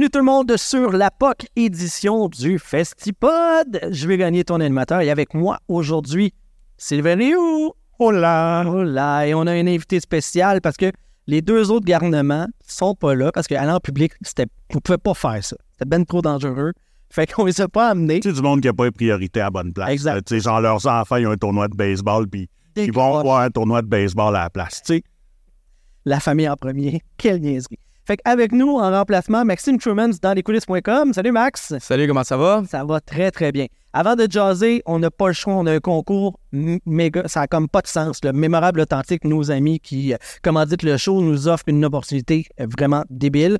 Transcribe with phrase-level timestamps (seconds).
[0.00, 3.80] Bienvenue tout le monde sur la POC édition du Festipod.
[3.90, 6.32] Je vais gagner ton animateur et avec moi aujourd'hui,
[6.78, 7.74] Sylvain Rioux.
[7.98, 8.64] Hola!
[8.66, 9.26] Hola!
[9.26, 10.90] Et on a un invité spécial parce que
[11.26, 15.12] les deux autres garnements sont pas là parce qu'aller en public, c'était, vous pouvez pas
[15.12, 15.56] faire ça.
[15.72, 16.72] C'était ben trop dangereux.
[17.10, 18.22] Fait qu'on les a pas amenés.
[18.22, 19.90] Sais, du monde qui n'a pas eu priorité à la bonne place.
[19.90, 20.26] Exact.
[20.26, 23.40] Tu sais, genre, leurs enfants, ils ont un tournoi de baseball, puis ils vont avoir
[23.40, 24.80] un tournoi de baseball à la place.
[24.82, 25.02] Tu sais,
[26.06, 27.02] La famille en premier.
[27.18, 27.78] Quelle niaiserie.
[28.10, 31.12] Fait qu'avec nous, en remplacement, Maxime Trumans dans lescoulisses.com.
[31.12, 31.74] Salut Max!
[31.78, 32.64] Salut, comment ça va?
[32.68, 33.66] Ça va très, très bien.
[33.92, 37.46] Avant de jaser, on n'a pas le choix, on a un concours méga, ça a
[37.46, 38.18] comme pas de sens.
[38.24, 42.66] Le mémorable authentique, nos amis qui euh, commanditent le show, nous offrent une opportunité euh,
[42.76, 43.58] vraiment débile.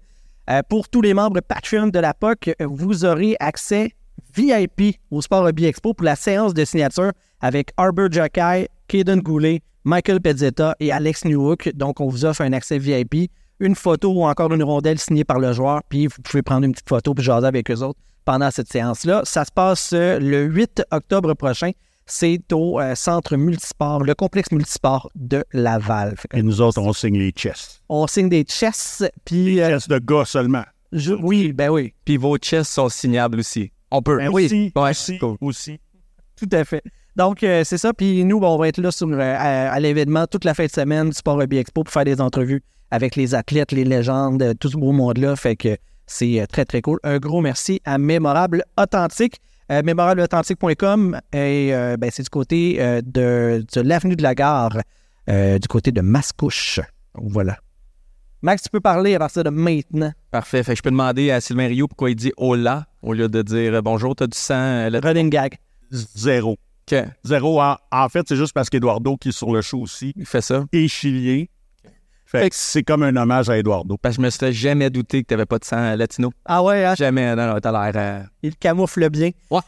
[0.51, 3.93] Euh, pour tous les membres Patreon de la POC, vous aurez accès
[4.35, 9.63] VIP au Sport Hobby Expo pour la séance de signature avec Arbor Jockey, Kaden Goulet,
[9.85, 11.71] Michael Pezzetta et Alex Newhook.
[11.77, 15.39] Donc, on vous offre un accès VIP, une photo ou encore une rondelle signée par
[15.39, 18.51] le joueur, puis vous pouvez prendre une petite photo puis jaser avec eux autres pendant
[18.51, 19.23] cette séance-là.
[19.25, 21.71] Ça se passe euh, le 8 octobre prochain.
[22.07, 26.17] C'est au euh, centre multisport, le complexe multisport de Laval.
[26.29, 27.81] Que et nous autres, on signe les chess.
[27.89, 29.61] on signe des chess, puis...
[29.61, 30.65] euh, Chess de gars seulement.
[30.93, 33.71] je- oui, ben oui, Puis vos chests sont signables aussi.
[33.93, 34.17] On peut.
[34.19, 34.47] Ben oui.
[34.47, 35.37] aussi, Ouais, aussi, cool.
[35.41, 35.79] aussi.
[36.37, 36.83] tout à fait.
[37.17, 37.93] Donc, euh, c'est ça.
[37.93, 40.65] Puis nous, ben, on va être là sur, euh, à, à l'événement toute la fin
[40.67, 44.43] de semaine du Sport Hobby Expo pour faire des entrevues avec les athlètes, les légendes,
[44.43, 45.37] euh, tout ce beau monde-là.
[45.37, 46.99] Fait que c'est euh, très, très cool.
[47.05, 49.37] Un gros merci à Mémorable Authentique.
[49.71, 54.77] Euh, mémorableauthentique.com et euh, ben, c'est du côté euh, de, de l'avenue de la gare,
[55.29, 56.81] euh, du côté de Mascouche.
[57.15, 57.57] Donc, Voilà.
[58.43, 60.13] Max, tu peux parler à partir de maintenant.
[60.31, 60.63] Parfait.
[60.63, 63.43] Fait que je peux demander à Sylvain Rio pourquoi il dit hola au lieu de
[63.43, 64.89] dire bonjour, t'as du sang.
[64.89, 65.57] là- Running gag.
[65.91, 66.57] Zéro.
[66.87, 67.61] Que- Zéro.
[67.61, 70.41] En, en fait, c'est juste parce qu'Eduardo, qui est sur le show aussi, Il fait
[70.41, 70.65] ça.
[70.73, 71.45] est chilien.
[72.31, 73.97] Fait que c'est comme un hommage à Eduardo.
[74.01, 76.31] Parce que je me serais jamais douté que t'avais pas de sang latino.
[76.45, 76.95] Ah ouais, hein?
[76.97, 77.35] Jamais.
[77.35, 77.93] Non, non, t'as l'air.
[77.97, 79.31] euh, il camoufle bien.
[79.51, 79.61] Ouais.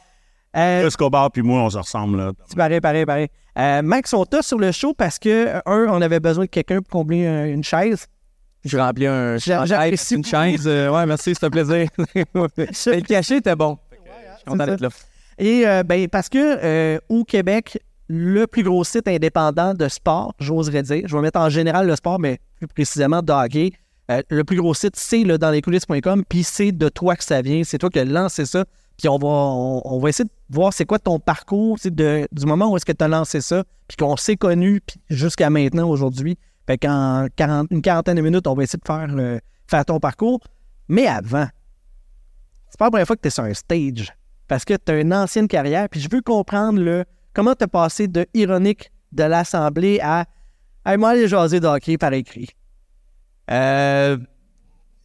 [0.56, 2.32] Euh, Escobar puis moi, on se ressemble, là.
[2.46, 3.28] C'est pareil, pareil, pareil.
[3.58, 6.50] Euh, Max, on t'a sur le show parce que, euh, un, on avait besoin de
[6.50, 8.06] quelqu'un pour combler une chaise.
[8.64, 10.30] Je remplis un J'a- un- j'apprécie une beaucoup.
[10.30, 10.62] chaise.
[10.68, 11.88] euh, ouais, merci, c'est un plaisir.
[12.34, 13.74] le cachet était bon.
[13.90, 14.88] Que, Je suis content d'être là.
[15.38, 20.34] Et euh, ben, parce que euh, au Québec, le plus gros site indépendant de sport,
[20.38, 23.72] j'oserais dire, je vais mettre en général le sport, mais plus précisément de hockey,
[24.10, 27.24] euh, le plus gros site, c'est là, dans les coulisses.com, puis c'est de toi que
[27.24, 28.64] ça vient, c'est toi qui as lancé ça,
[28.98, 32.70] puis on va, on, va essayer de voir c'est quoi ton parcours, de, du moment
[32.70, 36.38] où est-ce que tu as lancé ça, puis qu'on s'est connu jusqu'à maintenant, aujourd'hui.
[36.66, 39.98] Fait qu'en 40 une quarantaine de minutes, on va essayer de faire, le- faire ton
[39.98, 40.40] parcours.
[40.88, 41.46] Mais avant,
[42.68, 44.12] c'est pas la première fois que tu es sur un stage.
[44.46, 47.04] Parce que tu as une ancienne carrière, puis je veux comprendre le,
[47.34, 50.26] comment tu as passé de ironique de l'Assemblée à
[50.84, 52.48] Hey, moi, aller jaser de hockey par écrit?
[53.50, 54.16] Euh,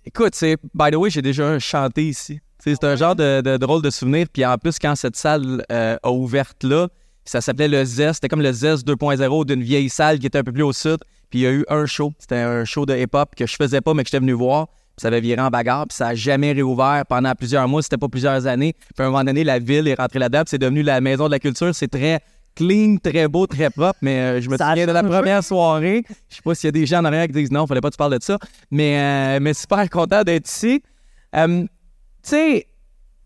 [0.04, 2.40] écoute, c'est by the way, j'ai déjà chanté ici.
[2.58, 4.26] C'est un genre de, de drôle de souvenir.
[4.34, 6.88] Puis en plus, quand cette salle euh, a ouverte là,
[7.26, 8.16] ça s'appelait le Zest.
[8.16, 10.98] C'était comme le Zest 2.0 d'une vieille salle qui était un peu plus au sud.
[11.30, 12.12] Puis il y a eu un show.
[12.18, 14.68] C'était un show de hip-hop que je faisais pas, mais que j'étais venu voir.
[14.98, 15.88] Ça avait viré en bagarre.
[15.88, 17.82] Puis ça a jamais réouvert pendant plusieurs mois.
[17.82, 18.74] C'était pas plusieurs années.
[18.74, 20.44] Puis à un moment donné, la ville est rentrée là-dedans.
[20.48, 21.74] C'est devenu la maison de la culture.
[21.74, 22.20] C'est très
[22.56, 24.00] clean, très beau, très propre.
[24.02, 26.04] Mais euh, je me Ça souviens de la première soirée.
[26.30, 27.90] Je sais pas s'il y a des gens en arrière qui disent non, fallait pas
[27.90, 28.38] que tu parles de ça.
[28.72, 30.82] Mais, euh, mais super content d'être ici.
[31.36, 31.68] Euh, tu
[32.24, 32.68] sais,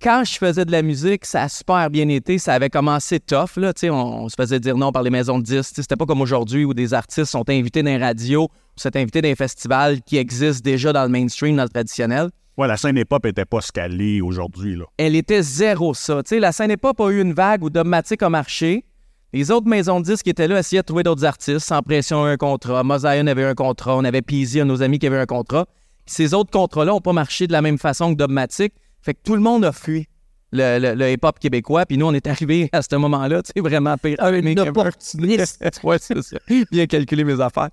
[0.01, 2.37] quand je faisais de la musique, ça a super bien été.
[2.37, 3.73] Ça avait commencé tough, là.
[3.73, 5.69] Tu sais, on, on se faisait dire non par les maisons de disques.
[5.69, 8.79] Tu sais, C'était pas comme aujourd'hui où des artistes sont invités dans les radios, ou
[8.79, 12.29] sont invités dans les festivals qui existent déjà dans le mainstream, dans le traditionnel.
[12.57, 14.85] Ouais, la scène hip-hop était pas scalée aujourd'hui, là.
[14.97, 16.21] Elle était zéro ça.
[16.23, 18.85] Tu sais, la scène hip-hop a eu une vague où Dogmatic a marché.
[19.33, 22.25] Les autres maisons de disques qui étaient là essayaient de trouver d'autres artistes sans pression
[22.25, 22.83] un contrat.
[22.83, 23.95] Mosaïon avait un contrat.
[23.95, 25.67] On avait Peasy, un de nos amis qui avait un contrat.
[26.05, 28.73] Ces autres contrats-là n'ont pas marché de la même façon que Dogmatic.
[29.01, 30.07] Fait que tout le monde a fui
[30.53, 31.85] le, le- le hip-hop québécois.
[31.85, 34.17] Puis nous, on est arrivés à ce moment-là, tu sais, vraiment pire.
[34.19, 35.63] Un Mais- opportuniste.
[35.83, 36.37] ouais, c'est ça.
[36.71, 37.69] Bien calculer mes affaires.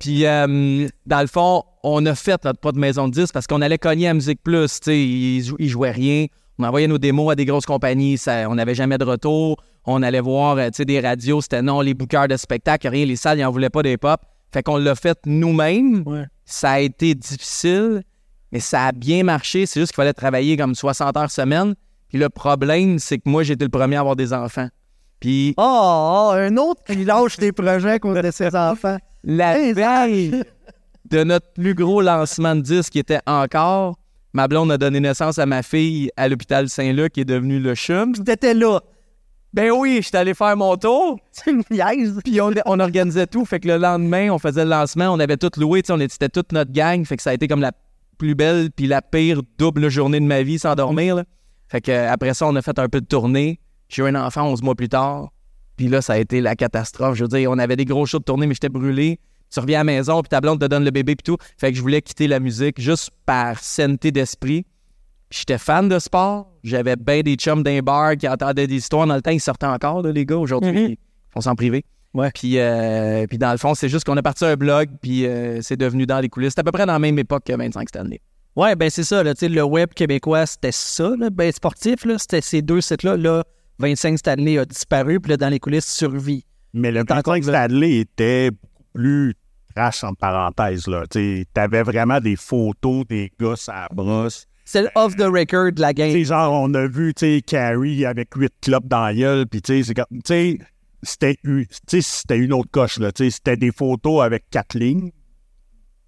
[0.00, 3.60] Puis, euh, dans le fond, on a fait notre propre maison de disques parce qu'on
[3.60, 4.80] allait cogner à Musique Plus.
[4.80, 6.26] Tu sais, ils, jou- ils jouaient rien.
[6.58, 8.18] On envoyait nos démos à des grosses compagnies.
[8.18, 9.62] Ça, on n'avait jamais de retour.
[9.84, 11.40] On allait voir euh, tu sais, des radios.
[11.40, 13.04] C'était non, les bookers de spectacles, rien.
[13.04, 14.20] Les salles, ils n'en voulaient pas des pop.
[14.52, 16.02] Fait qu'on l'a fait nous-mêmes.
[16.06, 16.24] Ouais.
[16.44, 18.02] Ça a été difficile,
[18.52, 19.66] mais ça a bien marché.
[19.66, 21.74] C'est juste qu'il fallait travailler comme 60 heures semaine.
[22.08, 24.68] Puis le problème, c'est que moi, j'étais le premier à avoir des enfants.
[25.18, 28.98] Puis Oh, oh, un autre qui lâche des projets contre de ses enfants.
[29.24, 30.42] la Hey, veille
[31.12, 33.98] de notre plus gros lancement de disque qui était encore,
[34.32, 37.74] ma blonde a donné naissance à ma fille à l'hôpital Saint-Luc qui est devenu le
[37.74, 38.12] CHUM.
[38.14, 38.80] T'étais là.
[39.52, 41.18] Ben oui, j'étais allé faire mon tour.
[42.24, 43.44] Puis on, on organisait tout.
[43.44, 45.10] Fait que le lendemain, on faisait le lancement.
[45.10, 45.82] On avait tout loué.
[45.90, 47.04] On était, toute notre gang.
[47.04, 47.72] Fait que ça a été comme la
[48.22, 51.16] plus belle puis la pire double journée de ma vie sans dormir.
[51.16, 51.24] là.
[51.68, 53.58] Fait que après ça, on a fait un peu de tournée.
[53.88, 55.32] J'ai eu un enfant 11 mois plus tard.
[55.76, 57.16] Puis là, ça a été la catastrophe.
[57.16, 59.18] Je veux dire, on avait des gros shows de tournée, mais j'étais brûlé.
[59.52, 61.36] Tu reviens à la maison, puis ta blonde te donne le bébé, puis tout.
[61.58, 64.64] Fait que je voulais quitter la musique juste par sainteté d'esprit.
[65.30, 66.48] J'étais fan de sport.
[66.62, 69.06] J'avais bien des chums d'un bar qui entendaient des histoires.
[69.06, 70.36] Dans le temps, ils sortaient encore, là, les gars.
[70.38, 70.78] Aujourd'hui, Mhm.
[70.90, 70.96] ils
[71.30, 71.84] font ça en privé.
[72.14, 72.30] Ouais.
[72.34, 75.60] Puis, euh, puis dans le fond, c'est juste qu'on a parti un blog, puis euh,
[75.62, 76.52] c'est devenu dans les coulisses.
[76.54, 78.20] C'est à peu près dans la même époque que 25 Stanley.
[78.54, 79.22] Ouais, ben c'est ça.
[79.22, 81.12] Là, tu sais, le web québécois, c'était ça.
[81.18, 83.16] Là, ben, sportif, là, c'était ces deux sites-là.
[83.16, 83.44] Là,
[83.78, 86.44] 25 Stanley a disparu, puis là, dans les coulisses, survie.
[86.74, 88.50] Mais le T'as encore 25 Stanley était
[88.92, 89.34] plus
[89.74, 90.86] trash en parenthèse.
[90.86, 91.04] là.
[91.10, 94.46] Tu avais vraiment des photos des gars à brosse.
[94.64, 96.16] C'est le off the record de la game.
[96.22, 99.72] genre, on a vu, tu sais, Carrie avec huit clubs dans la gueule, puis tu
[99.72, 100.58] sais, c'est comme, tu sais,
[101.02, 102.98] c'était eu- tu sais, c'était une autre coche.
[103.14, 105.10] Tu c'était des photos avec quatre lignes.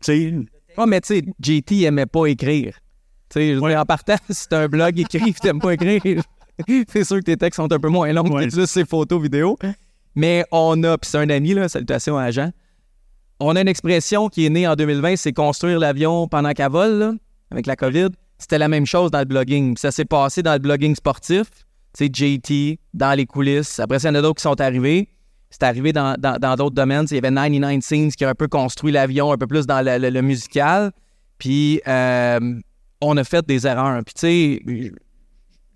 [0.01, 0.47] Tu
[0.77, 2.77] Ouais, mais tu sais, JT aimait pas écrire.
[3.31, 6.03] Tu dire, en partant, si t'as un blog écrit et t'aimes pas écrire,
[6.89, 8.47] c'est sûr que tes textes sont un peu moins longs Ouais.
[8.47, 9.57] que juste ces photos vidéos.
[10.15, 12.51] Mais on a, puis c'est un ami, là, salutations à Jean.
[13.41, 16.99] On a une expression qui est née en 2020, c'est construire l'avion pendant qu'elle vole,
[16.99, 17.13] là,
[17.51, 18.09] avec la COVID.
[18.39, 19.77] C'était la même chose dans le blogging.
[19.77, 21.47] Ça s'est passé dans le blogging sportif.
[21.97, 23.79] Tu sais, JT, dans les coulisses.
[23.79, 25.09] Après, il y en a d'autres qui sont arrivés.
[25.51, 27.07] C'est arrivé dans dans- dans d'autres domaines.
[27.11, 29.85] Il y avait 99 Scenes qui a un peu construit l'avion, un peu plus dans
[29.85, 30.91] le, le- le musical.
[31.39, 32.59] Puis euh,
[33.01, 34.03] on a fait des erreurs.
[34.05, 34.63] Puis tu sais,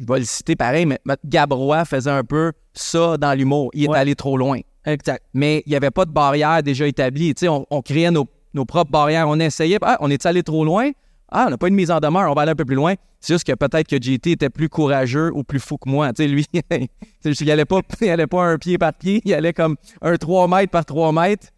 [0.00, 3.71] je vais le citer pareil, mais mais Gabrois faisait un peu ça dans l'humour.
[3.75, 3.99] Il est Ouais.
[3.99, 4.59] allé trop loin.
[4.85, 5.23] Exact.
[5.35, 7.35] Mais il n'y avait pas de barrière déjà établie.
[7.35, 9.29] Tu sais, on, on créait nos, nos propres barrières.
[9.29, 9.79] On essayait.
[9.82, 10.91] Ah, on est allé trop loin?
[11.31, 12.95] Ah, on n'a pas une mise en demeure, on va aller un peu plus loin.
[13.21, 16.13] C'est juste que peut-être que JT était plus courageux ou plus fou que moi.
[16.13, 16.47] Tu sais, lui,
[17.25, 20.85] il allait pas, pas un pied par pied, il allait comme un 3 mètres par
[20.87, 21.49] 3 mètres.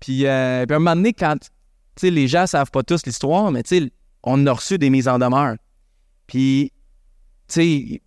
[0.00, 1.36] Puis, euh, puis à un moment donné, quand
[2.02, 3.62] les gens savent pas tous l'histoire, mais
[4.22, 5.56] on a reçu des mises en demeure.
[6.26, 6.72] Puis,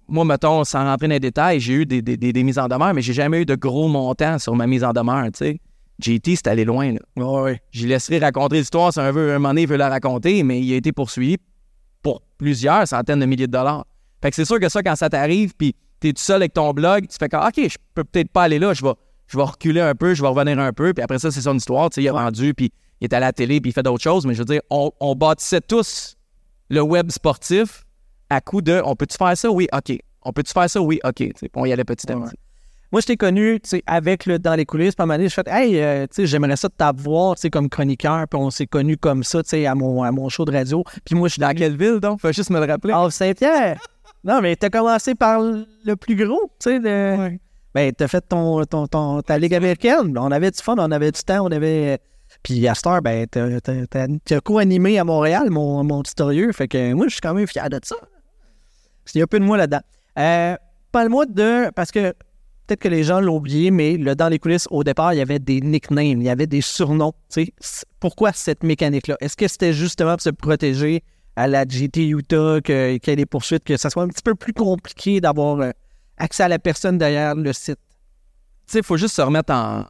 [0.07, 2.67] moi, mettons, sans rentrer dans les détails, j'ai eu des, des, des- des mises en
[2.67, 5.59] demeure, mais j'ai jamais eu de gros montants sur ma mise en demeure, tu sais.
[6.01, 7.00] JT, c'est allé loin, là.
[7.15, 7.62] Ouais, ouais.
[7.71, 10.62] J'y laisserai raconter l'histoire si un, veut, un moment donné il veut la raconter, mais
[10.62, 11.38] il a été poursuivi
[12.01, 13.86] pour plusieurs centaines de milliers de dollars.
[14.21, 16.71] Fait que c'est sûr que ça, quand ça t'arrive, puis t'es tout seul avec ton
[16.71, 18.94] blog, tu fais comme, OK, je peux peut-être pas aller là, je vais,
[19.27, 21.56] je vais reculer un peu, je vais revenir un peu, puis après ça, c'est son
[21.56, 23.74] histoire, tu sais, il a vendu, puis il est allé à la télé, puis il
[23.74, 26.15] fait d'autres choses, mais je veux dire, on, on bâtissait tous
[26.69, 27.83] le web sportif
[28.30, 29.51] à coup de, on peut-tu faire ça?
[29.51, 29.98] Oui, OK.
[30.24, 30.81] On peut-tu faire ça?
[30.81, 31.24] Oui, OK.
[31.56, 32.30] On y allait petit à Ouais.
[32.91, 34.97] Moi, je t'ai connu, tu sais, avec le dans les coulisses.
[34.99, 38.27] Moment donné, j'ai fait, hey, euh, tu sais, j'aimerais ça t'avoir, tu sais, comme chroniqueur.
[38.27, 40.83] Puis on s'est connus comme ça, tu sais, à mon, à mon show de radio.
[41.05, 42.19] Puis moi, je suis Dans quelle ville, donc?
[42.19, 42.93] Faut juste me le rappeler.
[42.95, 43.79] Ah, Saint-Pierre.
[44.23, 46.79] Non, mais t'as commencé par le plus gros, tu sais.
[46.79, 47.38] De...
[47.73, 50.17] Ben, t'as fait ton, ton, ton- ta ligue américaine.
[50.17, 51.99] On avait du fun, on avait du temps, on avait.
[52.43, 56.51] Puis à Star, ben, t'as, co-animé à Montréal, mon, mon tutorieux.
[56.51, 57.95] Fait que moi, je suis quand même fier de ça.
[59.15, 59.81] Il y a un peu de moi là-dedans.
[60.19, 60.55] Euh,
[60.91, 61.71] Parle-moi de.
[61.71, 62.13] Parce que
[62.71, 65.39] peut-être que les gens l'ont oublié, mais dans les coulisses, au départ, il y avait
[65.39, 67.13] des nicknames, il y avait des surnoms.
[67.99, 69.17] Pourquoi cette mécanique-là?
[69.19, 71.03] Est-ce que c'était justement pour se protéger
[71.35, 74.35] à la GT Utah, qu'il y ait des poursuites, que ça soit un petit peu
[74.35, 75.71] plus compliqué d'avoir euh,
[76.15, 77.79] accès à la personne derrière le site?
[78.73, 79.83] il faut juste se remettre en,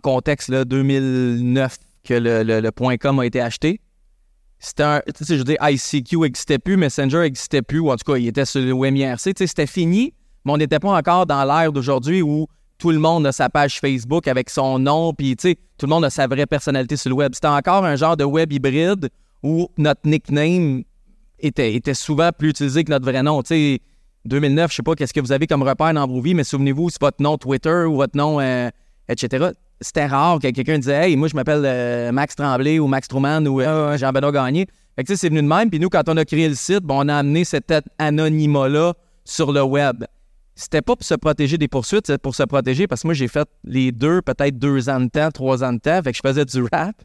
[0.00, 3.80] contexte, là, 2009, que le, point .com a été acheté.
[4.60, 8.28] C'était un, je veux ICQ n'existait plus, Messenger n'existait plus, ou en tout cas, il
[8.28, 10.14] était sur le sais, c'était fini,
[10.46, 12.46] mais on n'était pas encore dans l'ère d'aujourd'hui où
[12.78, 16.10] tout le monde a sa page Facebook avec son nom, puis tout le monde a
[16.10, 17.32] sa vraie personnalité sur le web.
[17.34, 19.10] C'était encore un genre de web hybride
[19.42, 20.84] où notre nickname
[21.40, 23.42] était, souvent plus utilisé que notre vrai nom.
[23.42, 23.80] Tu sais,
[24.24, 26.90] 2009, je sais pas qu'est-ce que vous avez comme repère dans vos vies, mais souvenez-vous,
[26.90, 28.70] c'est votre nom Twitter ou votre nom, euh,
[29.08, 29.48] etc.
[29.80, 33.44] C'était rare que quelqu'un disait Hey, moi, je m'appelle euh, Max Tremblay ou Max Truman
[33.46, 34.66] ou euh, Jean-Benoît Gagné.
[35.04, 35.70] C'est venu de même.
[35.70, 39.62] Puis nous, quand on a créé le site, on a amené cet anonymat-là sur le
[39.62, 40.04] web.
[40.58, 43.28] C'était pas pour se protéger des poursuites, c'était pour se protéger parce que moi, j'ai
[43.28, 46.00] fait les deux, peut-être deux ans de temps, trois ans de temps.
[46.02, 46.96] Fait que je faisais du rap,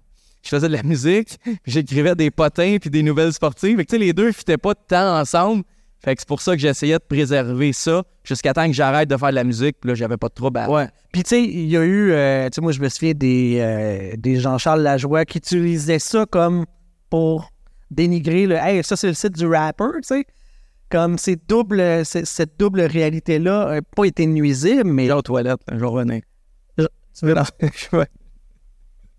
[0.42, 3.76] je faisais de la musique, j'écrivais des potins puis des nouvelles sportives.
[3.76, 5.64] Fait que tu sais, les deux fitaient pas de temps ensemble.
[6.00, 9.18] Fait que c'est pour ça que j'essayais de préserver ça jusqu'à temps que j'arrête de
[9.18, 9.78] faire de la musique.
[9.82, 10.70] Puis là, j'avais pas de trouble à...
[10.70, 10.88] Ouais.
[11.12, 13.58] Puis, tu sais, il y a eu, euh, tu sais, moi, je me souviens des,
[13.60, 16.66] euh, des Jean-Charles Lajoie qui utilisaient ça comme
[17.10, 17.52] pour
[17.92, 18.56] dénigrer le.
[18.56, 20.26] Hey, ça, c'est le site du rapper, tu sais.
[20.92, 25.06] Comme cette double réalité-là n'a pas été nuisible, mais.
[25.06, 26.22] J'ai aux toilettes, je vais revenir.
[26.78, 26.86] Je-
[27.18, 27.36] tu veux-
[27.94, 28.08] Ouais.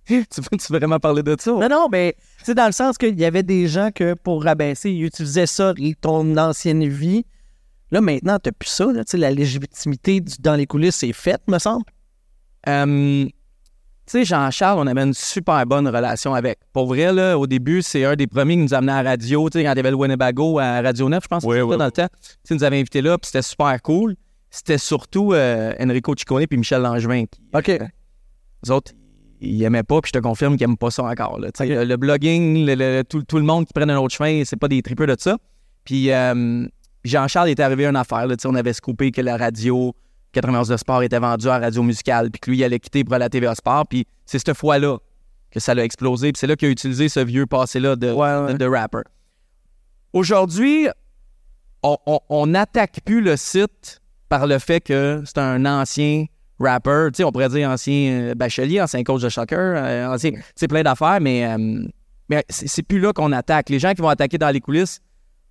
[0.07, 0.25] tu veux
[0.59, 1.52] tu veux vraiment parler de ça?
[1.52, 4.91] Non, non, mais c'est dans le sens qu'il y avait des gens que pour rabaisser,
[4.91, 7.25] ils utilisaient ça, ton ancienne vie.
[7.91, 8.87] Là, maintenant, t'as plus ça.
[8.93, 11.85] Là, la légitimité du- dans les coulisses est faite, me semble.
[12.69, 13.26] Euh,
[14.06, 16.59] tu sais, Jean-Charles, on avait une super bonne relation avec.
[16.73, 19.49] Pour vrai, là, au début, c'est un des premiers qui nous amenait à la radio.
[19.49, 21.62] Tu sais, quand il y avait le Winnebago à Radio 9, je pense, Oui, c'était
[21.62, 22.09] oui, dans le temps.
[22.21, 24.16] Tu sais, nous avait invités là, puis c'était super cool.
[24.50, 27.25] C'était surtout euh, Enrico Ciccone puis Michel Langevin.
[27.26, 27.68] Qui, OK.
[27.71, 27.87] euh,
[28.64, 28.92] les autres,
[29.40, 31.38] ils aimaient pas, puis je te confirme qu'ils n'aiment pas ça encore.
[31.40, 31.49] là.
[31.61, 34.56] Le, le blogging, le- le- tout, tout le monde qui prenne un autre chemin, c'est
[34.59, 35.38] pas des tripeux de ça.
[35.85, 36.66] Puis euh,
[37.04, 38.26] Jean-Charles était arrivé à une affaire.
[38.26, 39.94] Là, Tu sais, on avait scoopé que la radio
[40.32, 43.14] 91 de sport était vendue à Radio Musicale, puis que lui, il allait quitter pour
[43.14, 43.86] aller à TVA Sport.
[43.88, 44.98] Puis c'est cette fois-là
[45.50, 46.32] que ça l'a explosé.
[46.32, 49.02] Puis c'est là qu'il a utilisé ce vieux passé-là de, de, de rapper.
[50.12, 50.88] Aujourd'hui,
[51.82, 56.26] on- n'attaque plus le site par le fait que c'est un ancien
[56.58, 57.08] rapper.
[57.12, 60.68] Tu sais, on pourrait dire ancien euh, bachelier, ancien coach de soccer, euh, ancien, c'est
[60.68, 61.84] plein d'affaires, mais, euh,
[62.28, 63.68] mais c'est plus là qu'on attaque.
[63.68, 65.00] Les gens qui vont attaquer dans les coulisses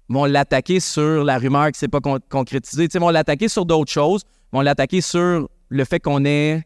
[0.09, 2.87] vont l'attaquer sur la rumeur qui ne s'est pas con- concrétisée.
[2.87, 6.63] Tu sais, vont l'attaquer sur d'autres choses, vont l'attaquer sur le fait qu'on ait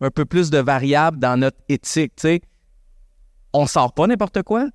[0.00, 2.12] un peu plus de variables dans notre éthique.
[2.16, 2.40] Tu sais,
[3.52, 4.68] on sort pas n'importe quoi,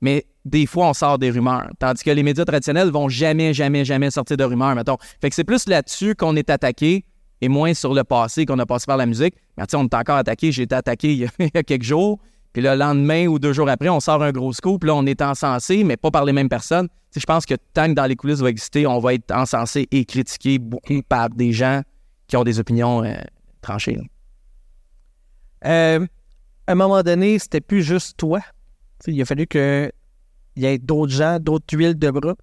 [0.00, 1.68] mais des fois, on sort des rumeurs.
[1.78, 4.96] Tandis que les médias traditionnels vont jamais, jamais, jamais sortir de rumeurs, mettons.
[5.20, 7.04] Fait que c'est plus là-dessus qu'on est attaqué
[7.40, 9.34] et moins sur le passé qu'on a passé par la musique.
[9.56, 10.52] Mais on est encore attaqué.
[10.52, 12.18] J'ai été attaqué il y a quelques jours.
[12.58, 14.82] Puis le lendemain ou deux jours après, on sort un gros scoop.
[14.82, 16.88] Là, on est encensé, mais pas par les mêmes personnes.
[17.16, 20.04] Je pense que tant que dans les coulisses va exister, on va être encensé et
[20.04, 21.82] critiqué beaucoup par des gens
[22.26, 23.14] qui ont des opinions euh,
[23.62, 23.96] tranchées.
[25.66, 26.04] Euh,
[26.66, 28.40] à un moment donné, c'était plus juste toi.
[29.06, 29.92] Il a fallu qu'il
[30.56, 32.34] y ait d'autres gens, d'autres tuiles de bras.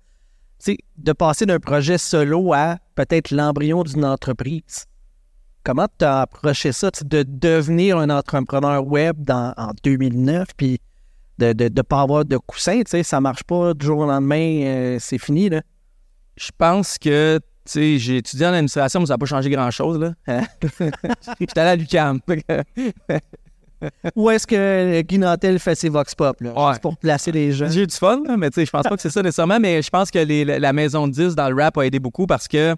[0.98, 4.86] De passer d'un projet solo à peut-être l'embryon d'une entreprise.
[5.66, 10.80] Comment tu as approché ça, de devenir un entrepreneur web dans, en 2009, puis
[11.40, 14.06] de ne de, pas avoir de coussin, tu sais, ça marche pas du jour au
[14.06, 15.64] lendemain, euh, c'est fini, là?
[16.38, 19.98] Je pense que, tu sais, j'ai étudié en administration, mais ça n'a pas changé grand-chose,
[20.00, 20.14] là.
[20.28, 20.44] Hein?
[21.40, 22.20] J'étais allé à l'UQAM.
[24.16, 26.54] Où est-ce que Guy Nantel fait ses vox pop, là?
[26.54, 26.74] Ouais.
[26.74, 27.68] C'est pour placer les gens.
[27.70, 29.60] J'ai eu du fun, là, mais tu sais, je pense pas que c'est ça nécessairement,
[29.60, 32.28] mais je pense que les- la maison de 10 dans le rap a aidé beaucoup
[32.28, 32.76] parce que,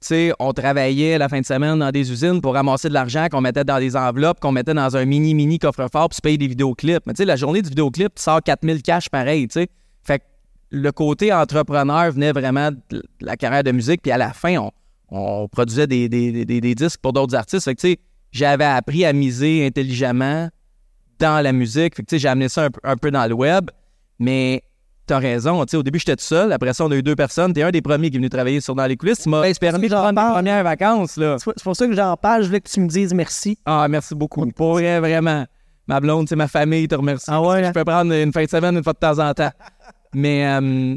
[0.00, 3.40] sais, on travaillait la fin de semaine dans des usines pour ramasser de l'argent qu'on
[3.40, 6.48] mettait dans des enveloppes, qu'on mettait dans un mini, mini coffre-fort pour se payer des
[6.48, 7.02] vidéoclips.
[7.06, 9.66] Mais tu sais, la journée du vidéoclip, tu sors 4000 cash pareil, tu.
[10.02, 10.24] Fait que
[10.70, 14.70] le côté entrepreneur venait vraiment de la carrière de musique, puis à la fin, on,
[15.10, 17.64] on produisait des, des- des- des disques pour d'autres artistes.
[17.64, 17.98] Fait que, tu sais,
[18.32, 20.48] j'avais appris à miser intelligemment
[21.18, 21.94] dans la musique.
[21.96, 23.70] Fait que, tu sais, j'ai amené ça un, un peu dans le web.
[24.18, 24.62] Mais
[25.06, 25.60] t'as raison.
[25.60, 26.52] Au début, j'étais tout seul.
[26.52, 27.52] Après ça, on a eu deux personnes.
[27.52, 29.20] T'es un des premiers qui est venu travailler sur Dans les coulisses.
[29.22, 31.16] Tu m'as Ben, pour permis de prendre mes premières vacances.
[31.16, 31.36] Là.
[31.38, 33.58] C'est pour- pour ça que j'en parle, je voulais que tu me dises merci.
[33.64, 34.46] Ah, merci beaucoup.
[34.52, 35.44] Pour vrai, vraiment.
[35.88, 37.26] Ma blonde, c'est ma famille, te remercie.
[37.28, 37.72] Ah ouais, Je hein?
[37.72, 39.52] peux prendre une fin de semaine une fois de temps en temps.
[40.14, 40.94] Mais, euh,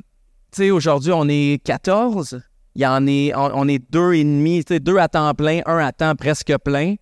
[0.51, 2.41] tu sais, aujourd'hui, on est 14.
[2.75, 5.31] Il y en est, on, on est deux et demi, tu sais, deux à temps
[5.35, 6.95] plein, un à temps presque plein.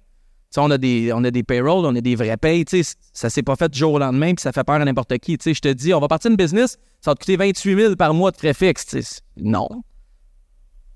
[0.59, 2.65] On a des, on a des payrolls, on a des vrais payes.
[2.65, 4.85] Tu sais, ça s'est pas fait du jour au lendemain, puis ça fait peur à
[4.85, 5.37] n'importe qui.
[5.37, 7.75] Tu sais, je te dis, on va partir une business, ça va te coûter 28
[7.75, 8.85] 000 par mois de frais fixes.
[8.85, 9.67] Tu sais, non.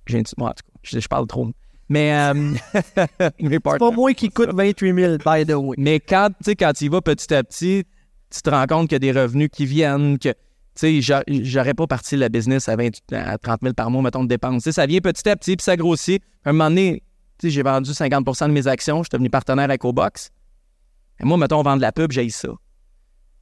[0.08, 1.48] J'ai une- moi, en tout cas, je, je parle trop.
[1.90, 2.54] Mais, euh,
[3.40, 5.76] C'est pas moi qui coûte 28 000, by the way.
[5.78, 7.84] mais quand, tu quand y vas petit à petit,
[8.34, 10.36] tu te rends compte qu'il y a des revenus qui viennent, que, tu
[10.76, 14.24] sais, j'a- j'aurais pas parti la business à, 20, à 30 000 par mois, mettons,
[14.24, 14.64] de dépenses.
[14.64, 16.24] Tu sais, ça vient petit à petit, puis ça grossit.
[16.46, 17.04] À un moment donné,
[17.50, 20.30] j'ai vendu 50% de mes actions, je suis devenu partenaire avec Obox.
[21.20, 22.50] Et moi, mettons, vendre de la pub, j'ai ça.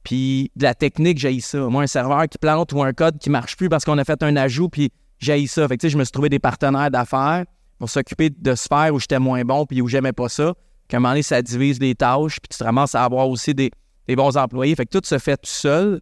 [0.02, 1.58] Puis de la technique, j'ai ça.
[1.68, 4.22] Moi, un serveur qui plante ou un code qui marche plus parce qu'on a fait
[4.22, 5.68] un ajout, puis j'ai ça.
[5.68, 7.44] Fait que, je me suis trouvé des partenaires d'affaires
[7.78, 10.54] pour s'occuper de sphères où j'étais moins bon puis où j'aimais pas ça.
[10.88, 13.54] Qu'à un moment donné, ça divise les tâches, puis tu te ramasses à avoir aussi
[13.54, 13.70] des
[14.08, 14.74] bons employés.
[14.74, 16.00] Fait que tout se fait tout seul.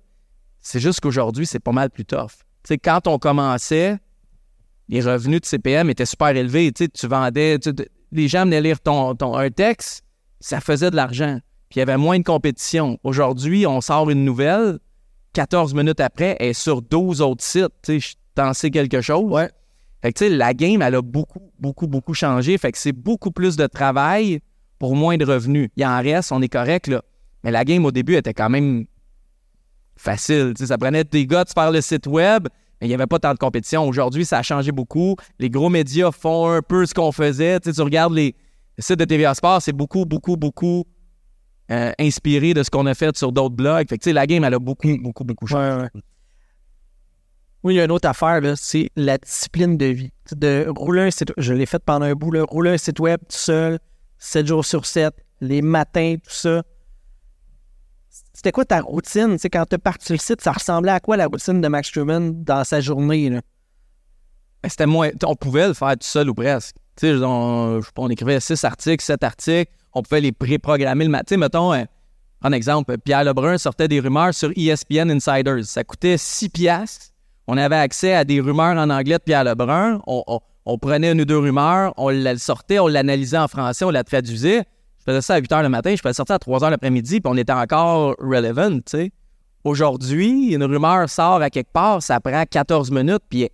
[0.60, 2.30] C'est juste qu'aujourd'hui, c'est pas mal plus tough.
[2.62, 3.98] Tu sais, quand on commençait,
[4.88, 6.72] les revenus de CPM étaient super élevés.
[6.72, 7.72] Tu sais, tu vendais, tu-
[8.12, 10.02] les gens venaient lire ton, ton, un texte,
[10.40, 11.38] ça faisait de l'argent.
[11.68, 12.98] Puis il y avait moins de compétition.
[13.04, 14.78] Aujourd'hui, on sort une nouvelle,
[15.34, 17.68] 14 minutes après, elle est sur 12 autres sites.
[17.82, 19.30] Tu sais, je t'en sais quelque chose.
[19.30, 19.50] Ouais.
[20.00, 22.56] Fait que, tu sais, la game, elle a beaucoup, beaucoup, beaucoup changé.
[22.56, 24.40] Fait que c'est beaucoup plus de travail
[24.78, 25.68] pour moins de revenus.
[25.76, 27.02] Il en reste, on est correct, là.
[27.44, 28.86] Mais la game, au début, était quand même
[29.96, 30.52] facile.
[30.56, 32.48] Tu sais, ça prenait des gars de faire le site web,
[32.80, 33.86] mais il n'y avait pas tant de compétition.
[33.86, 35.16] Aujourd'hui, ça a changé beaucoup.
[35.38, 37.60] Les gros médias font un peu ce qu'on faisait.
[37.60, 38.34] Tu, sais, tu regardes les
[38.78, 40.84] sites de TVA Sport, c'est beaucoup, beaucoup, beaucoup
[41.70, 43.88] euh, inspiré de ce qu'on a fait sur d'autres blogs.
[43.88, 45.76] Fait que, tu sais, la game, elle a beaucoup, beaucoup, beaucoup changé.
[45.76, 46.02] Ouais, ouais.
[47.64, 50.12] Oui, il y a une autre affaire, là, c'est la discipline de vie.
[50.32, 53.18] De rouler un site je l'ai fait pendant un bout, là, rouler un site web
[53.20, 53.80] tout seul,
[54.18, 56.62] 7 jours sur 7, les matins, tout ça.
[58.38, 59.32] C'était quoi ta routine?
[59.32, 61.66] Tu sais, quand tu es parti le site, ça ressemblait à quoi la routine de
[61.66, 63.30] Max Truman dans sa journée?
[63.30, 65.10] Ben, C'était moins.
[65.24, 66.76] On pouvait le faire tout seul ou presque.
[67.00, 69.72] Sais, on, on écrivait six articles, sept articles.
[69.92, 71.36] On pouvait les préprogrammer le matin.
[71.36, 71.82] Mettons, euh,
[72.44, 75.64] en exemple, Pierre Lebrun sortait des rumeurs sur ESPN Insiders.
[75.64, 77.06] Ça coûtait 6 piastres.
[77.48, 80.00] On avait accès à des rumeurs en anglais de Pierre Lebrun.
[80.06, 83.84] On, on- on prenait une ou deux rumeurs, on la sortait, on l'analysait en français,
[83.86, 84.64] on la traduisait.
[85.08, 87.22] Je faisais ça à 8 h le matin, je faisais sortir à 3 h l'après-midi,
[87.22, 89.10] puis on était encore relevant, tu sais.
[89.64, 93.48] Aujourd'hui, une rumeur sort à quelque part, ça prend 14 minutes, puis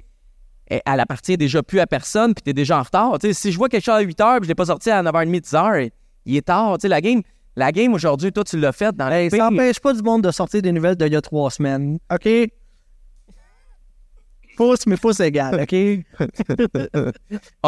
[0.67, 3.21] elle, elle appartient déjà plus à personne, puis t'es déjà en retard.
[3.21, 4.91] Tu sais, si je vois quelque chose à 8 h, puis je l'ai pas sorti
[4.91, 5.91] à 9h30, 10 h,
[6.27, 6.77] il est tard.
[6.79, 7.23] Tu sais, la game,
[7.55, 10.25] la game aujourd'hui, toi, tu l'as faite dans Hey, le ça n'empêche pas du monde
[10.25, 12.01] de sortir des nouvelles d'il y a trois semaines.
[12.13, 12.29] OK?
[14.57, 15.71] Pouce, mais pouce égal, OK?
[15.73, 16.05] Je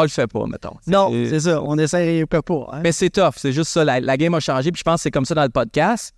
[0.01, 0.75] le fais pas, mettons.
[0.87, 1.61] non, C'est- ça.
[1.61, 2.69] On essaie pas pas.
[2.73, 2.81] Hein?
[2.83, 3.83] Mais c'est tough, c'est juste ça.
[3.83, 6.13] La, la game a changé, puis je pense que c'est comme ça dans le podcast.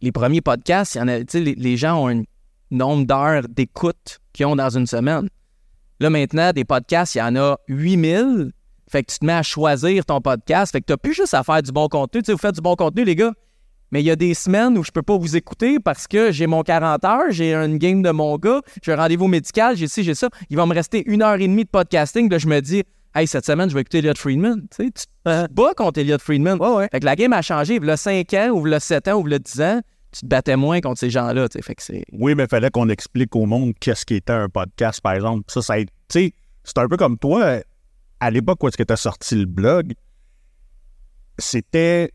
[0.00, 2.22] Les premiers podcasts, il y en a, les, les gens ont un
[2.70, 5.28] nombre d'heures d'écoute qu'ils ont dans une semaine.
[6.00, 8.52] Là, maintenant, des podcasts, il y en a 8000.
[8.90, 10.72] Fait que tu te mets à choisir ton podcast.
[10.72, 12.22] Fait que tu n'as plus juste à faire du bon contenu.
[12.22, 13.32] Tu sais, vous faites du bon contenu, les gars.
[13.90, 16.46] Mais il y a des semaines où je peux pas vous écouter parce que j'ai
[16.46, 20.02] mon 40 heures, j'ai une game de mon gars, j'ai un rendez-vous médical, j'ai ci,
[20.04, 20.28] j'ai ça.
[20.50, 22.30] Il va me rester une heure et demie de podcasting.
[22.30, 22.82] Là, je me dis,
[23.14, 24.60] hey, cette semaine, je vais écouter Elliot Friedman.
[24.70, 26.58] Tu sais, tu te bats contre Elliot Friedman.
[26.60, 26.88] Ouais, ouais.
[26.92, 27.76] Fait que la game a changé.
[27.76, 29.38] Il y a 5 ans, ou il y a 7 ans, ou il y a
[29.38, 29.80] 10 ans,
[30.12, 31.48] tu te battais moins contre ces gens-là.
[31.48, 31.62] tu sais.
[31.62, 32.04] Fait que c'est.
[32.12, 35.44] Oui, mais il fallait qu'on explique au monde qu'est-ce qui était un podcast, par exemple.
[35.48, 36.32] Ça, ça a- tu sais,
[36.64, 37.60] c'est un peu comme toi,
[38.20, 39.92] à l'époque où est-ce que tu as sorti le blog,
[41.38, 42.10] c'était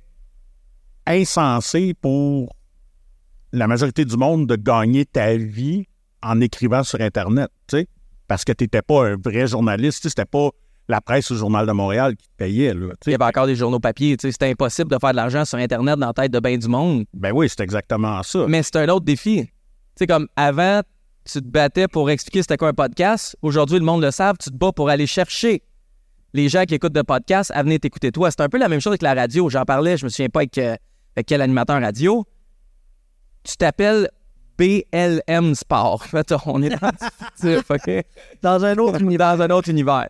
[1.06, 2.56] insensé pour
[3.52, 5.86] la majorité du monde de gagner ta vie
[6.22, 7.88] en écrivant sur Internet, tu sais,
[8.28, 10.50] parce que tu n'étais pas un vrai journaliste, tu sais, c'était pas
[10.88, 13.48] la presse ou le Journal de Montréal qui te payait, là, Il y avait encore
[13.48, 14.18] des journaux papier.
[14.18, 14.32] tu sais.
[14.32, 17.06] C'était impossible de faire de l'argent sur Internet dans la tête de bien du monde.
[17.14, 18.46] Ben oui, c'est exactement ça.
[18.48, 19.44] Mais c'est un autre défi.
[19.46, 19.50] Tu
[20.00, 20.82] sais, comme avant,
[21.26, 23.38] tu te battais pour expliquer c'était quoi un podcast.
[23.42, 25.64] Aujourd'hui, le monde le savent, tu te bats pour aller chercher
[26.34, 28.30] les gens qui écoutent de podcasts à venir t'écouter toi.
[28.32, 29.50] C'est un peu la même chose avec la radio.
[29.50, 30.76] J'en parlais, je me souviens pas avec, euh,
[31.16, 32.26] avec quel animateur radio?
[33.44, 34.10] Tu t'appelles
[34.58, 36.06] BLM Sport.
[36.46, 36.90] On est dans,
[37.70, 38.06] OK?
[38.42, 40.10] Dans un autre est dans un autre univers.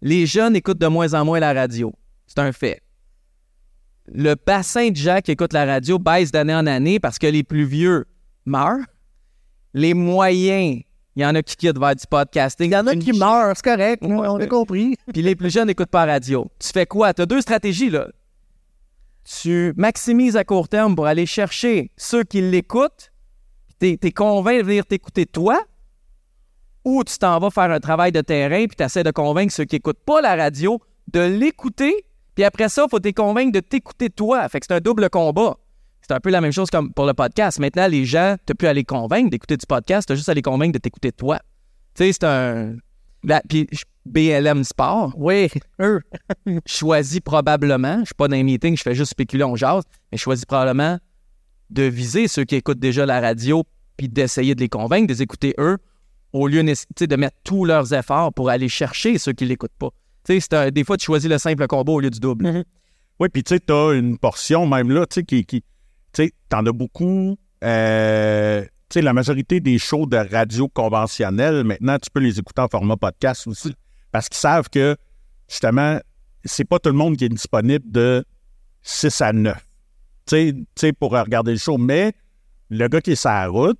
[0.00, 1.92] Les jeunes écoutent de moins en moins la radio.
[2.26, 2.82] C'est un fait.
[4.06, 7.42] Le bassin de gens qui écoutent la radio baisse d'année en année parce que les
[7.42, 8.04] plus vieux
[8.44, 8.84] meurent.
[9.72, 10.82] Les moyens,
[11.16, 12.70] il y en a qui quittent vers du podcasting.
[12.70, 14.02] Il y en a qui meurent, c'est correct.
[14.02, 14.96] on a compris.
[15.12, 16.50] Puis les plus jeunes n'écoutent pas la radio.
[16.58, 17.14] Tu fais quoi?
[17.14, 18.08] Tu as deux stratégies, là.
[19.24, 23.12] Tu maximises à court terme pour aller chercher ceux qui l'écoutent.
[23.80, 25.60] Tu es, convaincu de venir t'écouter toi.
[26.84, 29.64] Ou tu t'en vas faire un travail de terrain puis tu essaies de convaincre ceux
[29.64, 30.78] qui n'écoutent pas la radio
[31.12, 32.04] de l'écouter.
[32.34, 34.46] Puis après ça, il faut te convaincre de t'écouter toi.
[34.48, 35.56] Fait que c'est un double combat.
[36.06, 37.58] C'est un peu la même chose comme pour le podcast.
[37.58, 40.34] Maintenant, les gens, tu plus à les convaincre d'écouter du podcast, tu as juste à
[40.34, 41.38] les convaincre de t'écouter toi.
[41.94, 42.76] Tu sais, c'est un.
[43.24, 45.48] La- puis je- BLM Sport, Oui,
[45.80, 46.02] eux.
[46.66, 50.18] choisis probablement, je suis pas dans un meeting, je fais juste spéculer, on jase, mais
[50.18, 50.98] choisis probablement
[51.70, 53.64] de viser ceux qui écoutent déjà la radio
[53.96, 55.78] puis d'essayer de les convaincre, de les écouter eux,
[56.32, 56.62] au lieu
[56.96, 59.90] tu de mettre tous leurs efforts pour aller chercher ceux qui l'écoutent pas.
[60.24, 62.64] Tu sais, c'est un- des fois, tu choisis le simple combat au lieu du double.
[63.20, 65.60] Oui, puis tu sais, t'as une portion même là, tu sais, qui, qui
[66.12, 67.36] tu sais, t'en as beaucoup.
[67.62, 72.62] euh, tu sais, la majorité des shows de radio conventionnels, maintenant, tu peux les écouter
[72.62, 73.74] en format podcast aussi.
[74.12, 74.96] Parce qu'ils savent que,
[75.48, 76.00] justement,
[76.44, 78.24] c'est pas tout le monde qui est disponible de
[78.82, 79.56] 6 à 9.
[80.26, 81.76] Tu sais, pour regarder le show.
[81.76, 82.12] Mais
[82.70, 83.78] le gars qui est sur la route,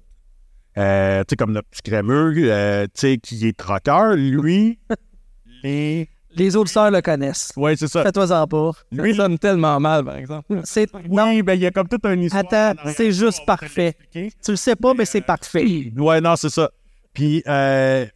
[0.77, 4.79] euh, tu sais, comme notre petit crémeux, euh, tu sais, qui est troqueur, lui,
[5.63, 6.09] les.
[6.37, 7.53] Les auditeurs le connaissent.
[7.57, 8.03] Ouais, c'est ça.
[8.03, 8.71] Fais-toi-en pas.
[8.91, 10.61] Lui, ça sonne tellement mal, par exemple.
[10.65, 10.89] C'est...
[11.09, 12.45] Oui, ben il y a comme toute une histoire.
[12.51, 13.95] Attends, en c'est juste parfait.
[14.13, 15.93] Tu le sais pas, mais c'est parfait.
[15.97, 16.71] Ouais, non, c'est ça.
[17.13, 18.07] Puis, euh,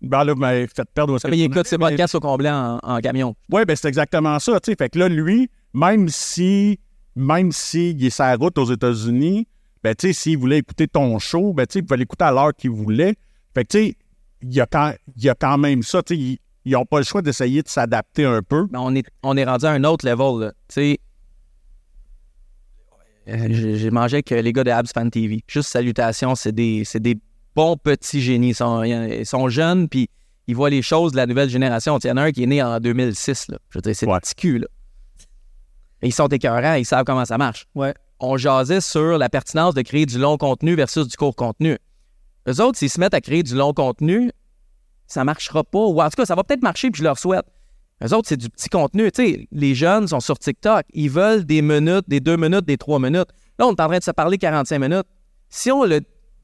[0.00, 3.00] ben là, vous m'avez fait perdre Mais il écoute ses podcasts au complet en, en
[3.00, 3.34] camion.
[3.50, 4.74] Ouais, ben c'est exactement ça, sais.
[4.76, 6.78] Fait que là, lui, même si,
[7.16, 9.46] même s'il est sur la route aux États-Unis,
[9.82, 12.30] ben, tu sais, s'il voulait écouter ton show, ben, tu sais, il pouvait l'écouter à
[12.30, 13.14] l'heure qu'il voulait.
[13.54, 13.96] Fait que, tu sais,
[14.42, 16.98] il y, a quand- il y a quand même ça, tu sais, ils- n'ont pas
[16.98, 18.66] le choix d'essayer de s'adapter un peu.
[18.70, 20.46] Mais on est, on est rendu à un autre level.
[20.46, 20.52] là.
[20.68, 21.00] Tu sais,
[23.28, 25.44] euh, j'ai mangé avec euh, les gars de Abs Fan TV.
[25.46, 27.16] Juste salutations, c'est des, c'est des
[27.54, 28.48] bons petits génies.
[28.50, 30.08] Ils sont, ils sont jeunes, puis
[30.48, 31.98] ils voient les choses de la nouvelle génération.
[31.98, 33.48] Il y en a un qui est né en 2006.
[33.48, 33.58] Là.
[33.70, 34.18] Je veux dire, c'est Ouais.
[34.18, 34.58] petit cul.
[34.58, 34.66] Là.
[36.02, 37.66] Ils sont écœurants, ils savent comment ça marche.
[37.76, 37.94] Ouais.
[38.18, 41.78] On jasait sur la pertinence de créer du long contenu versus du court contenu.
[42.48, 44.32] Eux autres, s'ils se mettent à créer du long contenu,
[45.06, 45.78] ça marchera pas.
[45.80, 47.44] Ou en tout cas, ça va peut-être marcher, puis je leur souhaite.
[48.04, 49.10] Eux autres, c'est du petit contenu.
[49.12, 50.84] Tu sais, les jeunes sont sur TikTok.
[50.92, 53.28] Ils veulent des minutes, des deux minutes, des trois minutes.
[53.58, 55.06] Là, on est en train de se parler 45 minutes.
[55.48, 56.00] Si on le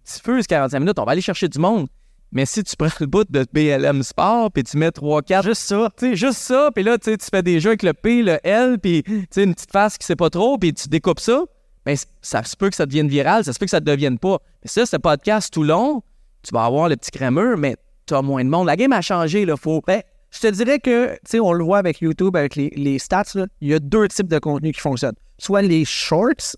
[0.07, 1.89] diffuse 45 minutes, on va aller chercher du monde.
[2.31, 5.63] Mais si tu prends le bout de BLM Sport, puis tu mets 3, 4, juste
[5.63, 8.39] ça, tu sais, juste ça, puis là, tu fais des jeux avec le P, le
[8.47, 9.03] L, puis
[9.37, 11.43] une petite face qui sait pas trop, puis tu découpes ça,
[11.87, 13.85] ben, c- ça se peut que ça devienne viral, ça se peut que ça ne
[13.87, 14.39] devienne pas.
[14.63, 16.03] Mais ça, ce podcast tout long,
[16.43, 17.77] tu vas avoir le petit crémeux, mais
[18.09, 18.67] tu as moins de monde.
[18.67, 19.83] La game a changé, là, faut...
[19.87, 22.99] Ben, je te dirais que, tu sais, on le voit avec YouTube, avec les, les
[22.99, 23.23] stats,
[23.61, 25.17] il y a deux types de contenus qui fonctionnent.
[25.39, 26.57] Soit les shorts,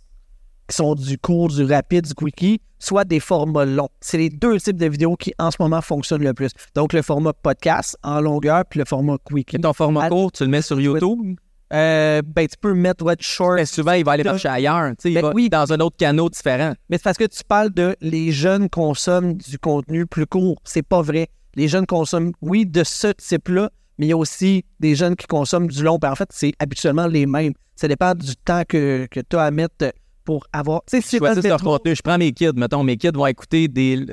[0.69, 3.89] qui sont du court, du rapide, du quickie, soit des formats longs.
[4.01, 6.51] C'est les deux types de vidéos qui, en ce moment, fonctionnent le plus.
[6.75, 9.61] Donc, le format podcast en longueur, puis le format quickie.
[9.61, 11.37] Ton format court, tu le mets sur YouTube?
[11.73, 13.55] Euh, ben, tu peux mettre what short.
[13.55, 14.93] Mais souvent, il va aller chercher ailleurs.
[15.05, 15.49] Il Ben va oui.
[15.49, 16.75] dans un autre canot différent.
[16.89, 20.57] Mais c'est parce que tu parles de les jeunes consomment du contenu plus court.
[20.65, 21.29] C'est pas vrai.
[21.55, 25.27] Les jeunes consomment, oui, de ce type-là, mais il y a aussi des jeunes qui
[25.27, 25.99] consomment du long.
[25.99, 27.53] Puis en fait, c'est habituellement les mêmes.
[27.77, 29.93] Ça dépend du temps que, que tu as à mettre
[30.25, 30.83] pour avoir.
[30.87, 31.95] Tu sais, si leur contenu.
[31.95, 34.07] Je prends mes kids, mettons, mes kids vont écouter des.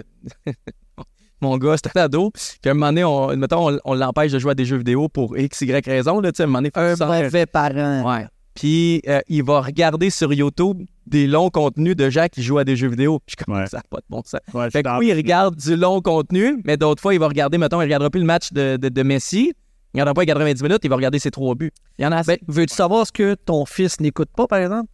[1.41, 2.31] Mon gars, c'est un ado.
[2.31, 4.77] Puis à un moment donné, on, mettons, on, on l'empêche de jouer à des jeux
[4.77, 6.19] vidéo pour X, Y raison.
[6.19, 8.11] Là, tu sais, à un moment donné, faut un mauvais parent.
[8.11, 8.25] Ouais.
[8.55, 12.63] Puis euh, il va regarder sur YouTube des longs contenus de gens qui jouent à
[12.63, 13.19] des jeux vidéo.
[13.27, 13.67] Je suis comme Ouais.
[13.67, 14.39] ça, n'a pas de bon sens.
[14.53, 17.27] Ouais, je Fait que oui, il regarde du long contenu, mais d'autres fois, il va
[17.27, 19.53] regarder, mettons, il regardera plus le match de, de, de Messi.
[19.93, 21.71] Il regardera pas les 90 minutes, il va regarder ses trois buts.
[21.97, 22.37] Il y en a assez.
[22.37, 24.89] Ben, veux-tu savoir ce que ton fils n'écoute pas, par exemple?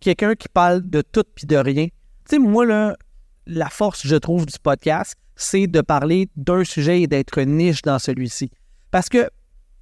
[0.00, 1.86] Quelqu'un qui parle de tout puis de rien.
[1.86, 1.90] Tu
[2.28, 2.96] sais, moi, là,
[3.46, 7.98] la force, je trouve, du podcast, c'est de parler d'un sujet et d'être niche dans
[7.98, 8.50] celui-ci.
[8.90, 9.28] Parce que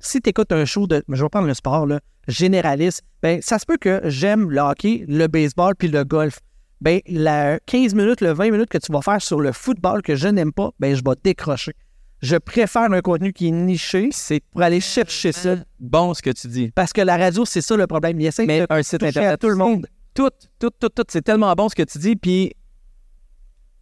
[0.02, 3.58] si tu écoutes un show de, je vais prendre le sport, là, généraliste, ben, ça
[3.58, 6.40] se peut que j'aime le hockey, le baseball puis le golf.
[6.80, 10.16] Ben, la 15 minutes, le 20 minutes que tu vas faire sur le football que
[10.16, 11.72] je n'aime pas, ben, je vais décrocher.
[12.20, 15.56] Je préfère un contenu qui est niché c'est pour aller chercher ça.
[15.80, 16.70] bon ce que tu dis.
[16.72, 18.20] Parce que la radio, c'est ça le problème.
[18.20, 19.32] Il essaie Mais de un site internet.
[19.32, 19.86] à tout le monde.
[20.14, 21.04] Tout, tout, tout, tout.
[21.08, 22.14] C'est tellement bon ce que tu dis.
[22.14, 22.52] Puis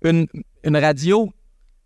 [0.03, 0.27] une,
[0.65, 1.31] une radio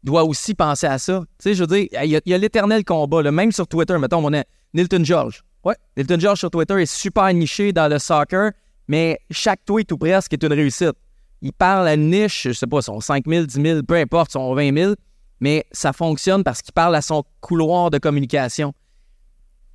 [0.05, 1.21] doit aussi penser à ça.
[1.39, 3.23] Tu sais, je veux dire, il y a, l'éternel combat.
[3.23, 3.33] là.
[3.33, 5.43] Même sur Twitter, mettons, on a Nilton George.
[5.65, 5.75] Ouais.
[5.97, 8.53] Nilton George sur Twitter est super niché dans le soccer,
[8.87, 10.93] mais chaque tweet ou presque est une réussite.
[11.41, 14.33] Il parle à une niche, je sais pas, son 5 000, 10 000, peu importe,
[14.33, 14.95] son 20 000,
[15.41, 18.73] mais ça fonctionne parce qu'il parle à son couloir de communication.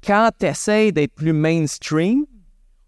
[0.06, 2.26] Quand tu essaies d'être plus mainstream,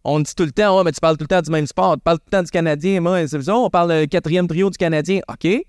[0.04, 1.96] on dit tout le temps, oh, mais tu parles tout le temps du même sport,
[1.96, 3.02] tu parles tout le temps du Canadien.
[3.02, 5.22] Moi, c'est ça, on parle le quatrième trio du Canadien.
[5.28, 5.64] OK.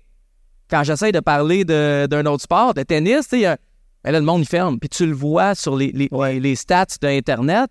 [0.73, 3.55] Quand j'essaie de parler d'un autre sport, de tennis, tu sais, euh,
[4.03, 4.79] ben là, le monde, il ferme.
[4.79, 6.09] Puis tu le vois sur les, les,
[6.39, 7.69] les stats d'Internet,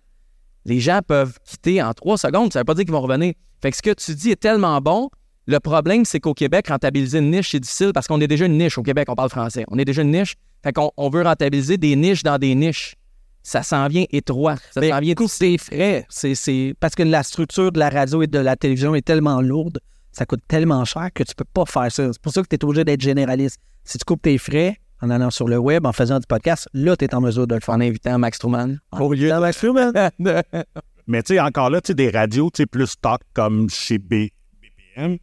[0.63, 2.53] les gens peuvent quitter en trois secondes.
[2.53, 3.33] Ça veut pas dire qu'ils vont revenir.
[3.61, 5.09] Fait que ce que tu dis est tellement bon.
[5.47, 8.57] Le problème, c'est qu'au Québec, rentabiliser une niche, c'est difficile parce qu'on est déjà une
[8.57, 8.77] niche.
[8.77, 9.65] Au Québec, on parle français.
[9.67, 10.35] On est déjà une niche.
[10.63, 12.95] Fait qu'on on veut rentabiliser des niches dans des niches.
[13.43, 14.55] Ça s'en vient étroit.
[14.73, 16.05] Ça s'en vient coûte des frais.
[16.07, 19.41] C'est, c'est- Parce que la structure de la radio et de la télévision est tellement
[19.41, 19.79] lourde,
[20.13, 22.13] ça coûte tellement cher que tu peux pas faire ça.
[22.13, 23.59] C'est pour ça que tu es obligé d'être généraliste.
[23.83, 26.95] Si tu coupes tes frais en allant sur le web, en faisant du podcast, là,
[26.95, 27.75] tu es en mesure de le faire.
[27.75, 28.77] en invitant Max Truman.
[28.93, 30.43] Au lieu de...
[31.07, 33.97] Mais tu sais, encore là, tu sais, des radios, tu sais, plus talk comme chez
[33.97, 34.29] B-
[34.61, 35.17] BPM.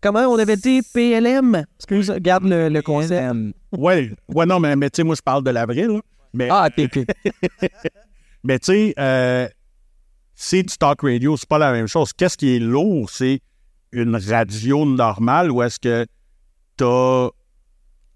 [0.00, 0.82] Comment on avait dit?
[0.94, 1.64] PLM?
[1.76, 3.34] Excuse, garde le, le concept.
[3.72, 6.00] Ouais, ouais, non, mais, mais tu sais, moi, je parle de l'avril.
[6.32, 6.88] Mais, Ah, t'es-
[8.44, 9.48] mais tu sais, euh,
[10.34, 12.12] c'est du talk radio, c'est pas la même chose.
[12.12, 13.40] Qu'est-ce qui est lourd, c'est
[13.96, 16.06] une radio normale où est-ce que
[16.76, 17.28] t'as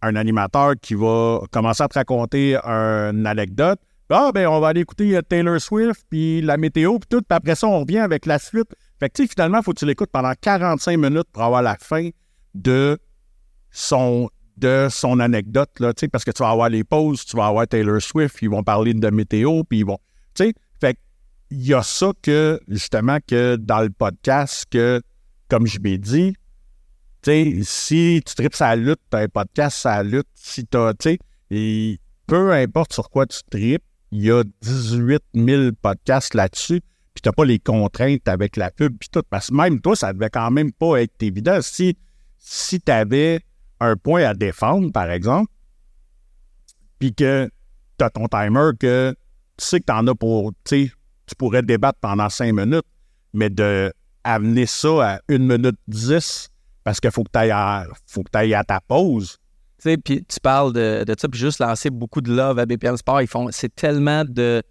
[0.03, 3.81] un animateur qui va commencer à te raconter une anecdote?
[4.11, 7.37] Ah, ben, on va aller écouter euh, Taylor Swift, puis la météo, puis tout, puis
[7.37, 8.67] après ça, on revient avec la suite.
[8.99, 11.63] Fait que, tu sais, finalement, il faut que tu l'écoutes pendant 45 minutes pour avoir
[11.63, 12.09] la fin
[12.53, 12.99] de
[13.71, 17.37] son, de son anecdote, là, tu sais, parce que tu vas avoir les pauses, tu
[17.37, 19.99] vas avoir Taylor Swift, ils vont parler de météo, puis ils vont,
[20.35, 20.99] tu sais, fait
[21.53, 25.01] il y a ça que, justement, que dans le podcast, que,
[25.51, 26.35] comme je m'ai dit,
[27.23, 30.79] tu si tu tripes sa lutte, t'as un podcast sa lutte, si tu
[31.51, 33.83] et peu importe sur quoi tu tripes,
[34.13, 36.81] il y a 18 000 podcasts là-dessus,
[37.13, 40.13] puis t'as pas les contraintes avec la pub, puis tout, parce que même toi, ça
[40.13, 41.59] devait quand même pas être évident.
[41.61, 41.97] Si,
[42.39, 43.41] si t'avais
[43.81, 45.51] un point à défendre, par exemple,
[46.99, 47.51] puis que
[47.97, 49.15] t'as ton timer, que
[49.57, 50.93] tu sais que t'en as pour, tu sais,
[51.27, 52.87] tu pourrais débattre pendant cinq minutes,
[53.33, 53.93] mais de
[54.25, 56.49] amener ça à une minute dix,
[56.85, 59.37] parce qu'il faut que tu ailles, à- faut que t'ailles à ta pause.
[59.83, 62.67] Tu sais, puis tu parles de, de ça, puis juste lancer beaucoup de love à
[62.67, 63.23] BPM Sport.
[63.23, 64.63] Ils font, c'est tellement de,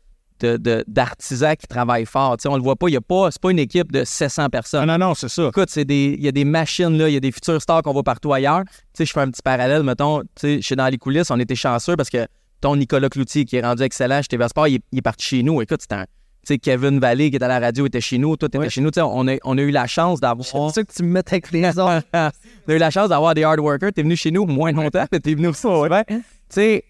[0.88, 2.38] d'artisans qui travaillent fort.
[2.38, 4.04] Tu sais, on le voit pas, il y a pas, c'est pas une équipe de
[4.04, 4.86] 700 Non, personnes.
[4.86, 5.48] non, non, c'est ça.
[5.48, 7.82] Écoute, c'est des, il y a des machines là, il y a des futurs stars
[7.82, 8.64] qu'on voit partout ailleurs.
[8.66, 11.30] Tu sais, je fais un petit parallèle, mettons, tu sais, je suis dans les coulisses,
[11.32, 12.26] on était chanceux parce que
[12.62, 15.26] ton Nicolas Cloutier qui est rendu excellent chez TV Sport, il, est- il est parti
[15.26, 15.62] chez nous.
[15.62, 16.06] Écoute, c'était un,
[16.54, 18.70] sais, Kevin Vallée qui était à la radio était chez nous, toi t'étais Ouais.
[18.70, 18.92] chez nous.
[18.92, 20.46] Tu sais, on a, on a eu la chance d'avoir.
[20.46, 22.04] C'est sûr que tu me mets avec les autres.
[22.14, 22.32] on a
[22.76, 23.92] eu la chance d'avoir des hard workers.
[23.94, 25.68] T'es venu chez nous moins longtemps, mais t'es venu aussi.
[25.68, 26.16] Tu
[26.50, 26.84] sais,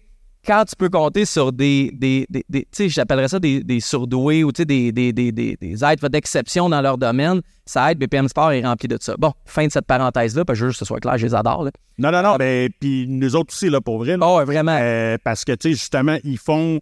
[0.46, 3.78] quand tu peux compter sur des, des, des, des- tu sais, j'appellerais ça des, des
[3.80, 7.92] surdoués ou tu sais, des, des, des, des, des êtres d'exception dans leur domaine, ça
[7.92, 7.98] aide.
[7.98, 9.16] BPM Sport est rempli de ça.
[9.18, 11.26] Bon, fin de cette parenthèse-là, parce que je veux juste que ce soit clair, je
[11.26, 11.64] les adore.
[11.64, 11.70] Là.
[11.98, 14.16] Non, non, non, ben, puis nous autres aussi, là, pour vrai.
[14.16, 14.26] là.
[14.26, 14.78] Oh, vraiment.
[14.80, 16.80] Euh, parce que, tu sais, justement, ils font,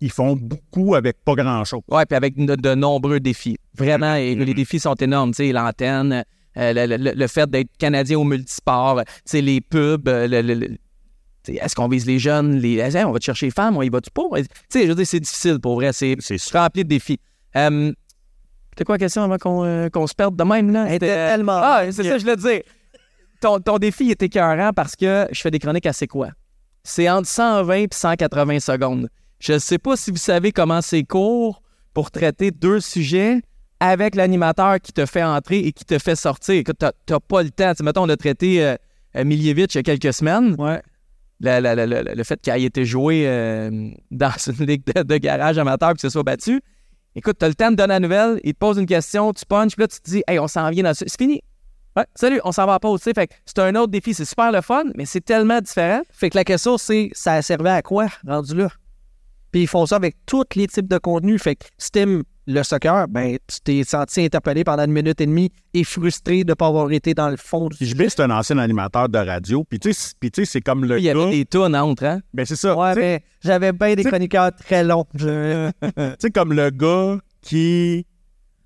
[0.00, 1.80] ils font beaucoup avec pas grand-chose.
[1.90, 3.56] Ouais, puis avec de, de nombreux défis.
[3.76, 5.30] Vraiment, et les défis sont énormes.
[5.32, 6.24] Tu sais, l'antenne,
[6.56, 10.42] euh, le, le- le fait d'être Canadien au multisport, tu sais, les pubs, euh, le-
[10.42, 10.76] le- le-
[11.48, 13.88] est-ce qu'on vise les jeunes, les, Hey, on va te chercher les femmes, on y
[13.88, 14.22] va-tu pas?
[14.36, 15.92] Tu sais, je veux dire, c'est difficile pour vrai.
[15.92, 16.16] C'est
[16.52, 17.18] rempli de défis.
[17.56, 17.92] Euh,
[18.70, 20.86] C'était quoi la question avant qu'on euh, qu'on se perde de même, là?
[20.98, 22.60] Tellement Ah, c'est ça, je voulais te dire.
[23.40, 26.28] Ton, ton défi est écœurant parce que je fais des chroniques à C'est quoi?
[26.84, 29.08] C'est entre 120 et 180 secondes.
[29.40, 31.62] Je ne sais pas si vous savez comment c'est court
[31.94, 33.40] pour traiter deux sujets
[33.80, 36.54] avec l'animateur qui te fait entrer et qui te fait sortir.
[36.56, 37.70] Écoute, t'as t'as pas le temps.
[37.70, 38.76] Tu sais, mettons, on a traité euh,
[39.16, 40.54] euh, il y a quelques semaines.
[40.58, 40.82] Ouais.
[41.40, 45.02] La- la- la- la- le fait qu'il ait été joué euh, dans une ligue de,
[45.02, 46.60] de garage amateur et qu'il se soit battu.
[47.16, 49.44] Écoute, tu as le temps de donner la nouvelle, il te pose une question, tu
[49.46, 51.06] punches, puis là, tu te dis, hey, on s'en vient dans ce.
[51.08, 51.40] C'est fini.
[51.96, 53.00] Ouais, salut, on s'en va à pause.
[53.00, 53.14] tu sais.
[53.14, 54.12] Fait que c'est un autre défi.
[54.14, 56.02] C'est super le fun, mais c'est tellement différent.
[56.12, 58.68] Fait que la question, c'est ça servait à quoi, rendu là?
[59.52, 61.42] Puis ils font ça avec tous les types de contenus.
[61.42, 65.26] Fait que si t'aimes le soccer, ben, tu t'es senti interpellé pendant une minute et
[65.26, 68.30] demie et frustré de ne pas avoir été dans le fond du JB, c'est un
[68.30, 69.62] ancien animateur de radio.
[69.68, 71.20] Puis, tu sais, puis tu sais, c'est comme le Il y gars.
[71.22, 72.20] avait des tonnes entre, hein?
[72.34, 72.76] Ben, c'est ça.
[72.76, 75.04] Ouais, mais j'avais bien des chroniqueurs très longs.
[75.14, 78.04] Je- tu sais, comme le gars qui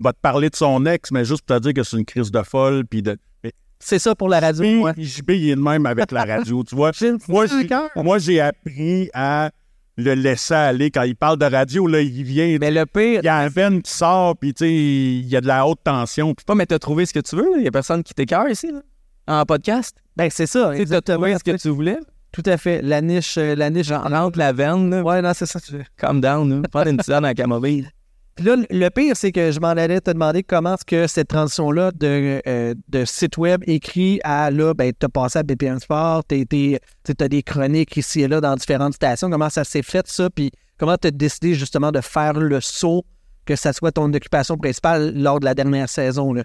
[0.00, 2.30] va te parler de son ex, mais juste pour te dire que c'est une crise
[2.30, 2.84] de folle.
[2.86, 3.18] Puis de.
[3.42, 4.64] Mais C'est ça pour la radio.
[4.64, 4.92] JB, ouais.
[4.96, 6.92] JB, il est de même avec la radio, tu vois.
[7.28, 9.50] Moi, j'ai appris à
[9.96, 10.90] le laisser aller.
[10.90, 12.56] Quand il parle de radio, là, il vient.
[12.60, 15.36] Mais le pire, Il y a un veine qui sort, puis tu sais, il y
[15.36, 16.34] a de la haute tension.
[16.34, 17.42] Puis pas, mais t'as trouvé ce que tu veux.
[17.42, 17.58] là.
[17.58, 18.82] Il y a personne qui t'écœure ici, là,
[19.26, 19.96] en podcast.
[20.16, 20.72] Ben, c'est ça.
[20.88, 21.98] T'as trouvé ce que tu voulais.
[22.32, 22.82] Tout à fait.
[22.82, 23.92] La niche, euh, la niche.
[23.92, 25.02] Rentre la veine, là.
[25.02, 25.60] Ouais, non, c'est ça.
[25.96, 26.68] Calm down, là.
[26.70, 27.88] Prends une tisane à la camomille.
[28.36, 31.28] Puis là, le pire, c'est que je m'en allais te demander comment est-ce que cette
[31.28, 36.24] transition-là de, euh, de site web écrit à là, ben, t'as passé à BPM Sport,
[36.24, 39.30] t'as des chroniques ici et là dans différentes stations.
[39.30, 40.30] Comment ça s'est fait, ça?
[40.30, 43.04] Puis comment t'as décidé justement de faire le saut,
[43.44, 46.42] que ça soit ton occupation principale lors de la dernière saison, là?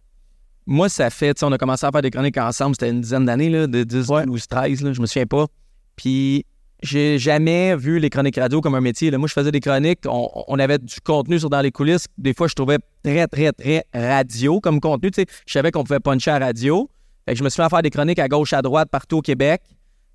[0.68, 3.02] Moi, ça fait, tu sais, on a commencé à faire des chroniques ensemble, c'était une
[3.02, 4.26] dizaine d'années, là, de 10, Ouais.
[4.26, 5.48] 12, 13, là, je me souviens pas.
[5.96, 6.46] Puis,
[6.82, 9.12] j'ai jamais vu les chroniques radio comme un métier.
[9.12, 12.06] Moi, je faisais des chroniques, on, avait du contenu sur dans les coulisses.
[12.18, 15.12] Des fois, je trouvais très, très, très radio comme contenu.
[15.18, 16.90] Je savais qu'on pouvait puncher à radio.
[17.26, 19.22] Fait que je me suis à faire des chroniques à gauche, à droite, partout au
[19.22, 19.62] Québec.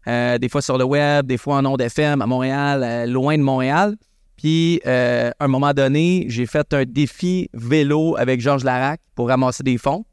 [0.06, 3.36] Euh, des fois sur le web, des fois en ondes FM, à Montréal, euh, loin
[3.36, 3.96] de Montréal.
[4.36, 9.28] Puis, euh, à un moment donné, j'ai fait un défi vélo avec Georges Larac pour
[9.28, 10.04] ramasser des fonds.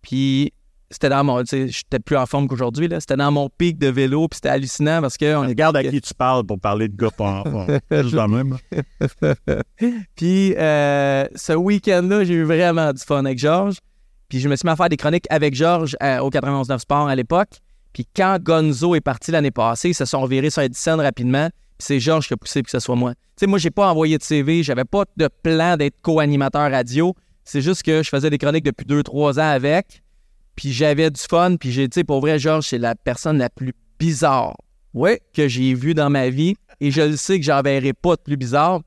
[0.00, 0.52] Puis,
[0.90, 1.44] c'était dans mon.
[1.44, 3.00] J'étais plus en forme qu'aujourd'hui, là.
[3.00, 5.36] C'était dans mon pic de vélo, puis c'était hallucinant parce que.
[5.36, 7.78] on regarde à qui tu parles pour parler de gars pas en forme.
[7.90, 8.56] Juste la même.
[10.16, 13.78] Puis euh, ce week-end-là, j'ai eu vraiment du fun avec Georges.
[14.28, 17.08] Puis je me suis mis à faire des chroniques avec Georges euh, au 91.9 Sport
[17.08, 17.50] à l'époque.
[17.92, 21.48] Puis quand Gonzo est parti l'année passée, ils se sont virés sur Edison rapidement.
[21.78, 23.14] Puis c'est Georges qui a poussé pour que ce soit moi.
[23.14, 27.14] Tu sais, moi, j'ai pas envoyé de CV, j'avais pas de plan d'être co-animateur radio.
[27.44, 30.02] C'est juste que je faisais des chroniques depuis 2-3 ans avec.
[30.58, 31.54] Puis j'avais du fun.
[31.56, 34.56] Puis j'ai, tu sais, pour vrai, Georges, c'est la personne la plus bizarre
[35.32, 36.56] que j'ai vue dans ma vie.
[36.80, 38.80] Et je le sais que j'en verrai pas de plus bizarre,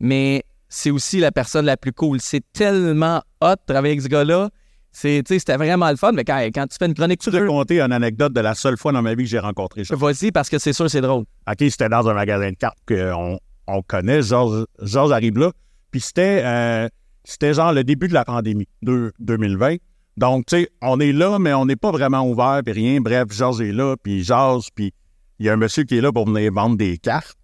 [0.00, 2.20] mais c'est aussi la personne la plus cool.
[2.20, 4.50] C'est tellement hot de travailler avec ce gars-là.
[4.90, 7.30] C'est, tu sais, c'était vraiment le fun, mais quand, quand tu fais une chronique, Tu
[7.30, 10.00] te raconter une anecdote de la seule fois dans ma vie que j'ai rencontré Georges?
[10.00, 11.24] Vas-y, parce que c'est sûr, c'est drôle.
[11.48, 14.22] OK, c'était dans un magasin de cartes qu'on on connaît.
[14.22, 15.52] Georges, Georges arrive là.
[15.92, 16.88] Puis c'était, euh,
[17.24, 19.76] c'était genre le début de la pandémie, deux- 2020.
[20.16, 23.00] Donc, tu sais, on est là, mais on n'est pas vraiment ouvert, puis rien.
[23.00, 24.92] Bref, Georges est là, puis Georges, puis
[25.38, 27.36] il y a un monsieur qui est là pour venir vendre des cartes.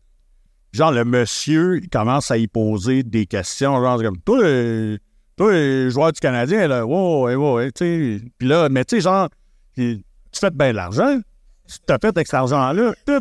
[0.72, 4.98] Genre, le monsieur, il commence à y poser des questions, genre comme, toi, euh,
[5.36, 8.24] toi, euh, joueur du Canadien, là, ouais, ouais, ouais, tu sais.
[8.36, 9.28] Puis là, mais tu sais, genre,
[9.74, 10.02] tu
[10.34, 11.18] fais bien de l'argent.
[11.66, 12.92] Tu t'as fait avec cet argent-là.